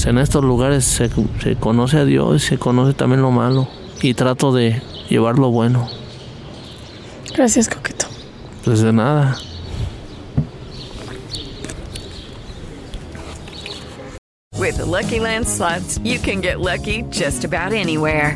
[0.06, 1.10] en estos lugares se,
[1.42, 3.68] se conoce a Dios y se conoce también lo malo.
[4.02, 5.88] Y trato de llevar lo bueno.
[7.34, 8.08] Gracias, Coqueto.
[8.66, 9.38] Pues de nada.
[14.60, 18.36] With the Lucky Land slots, you can get lucky just about anywhere.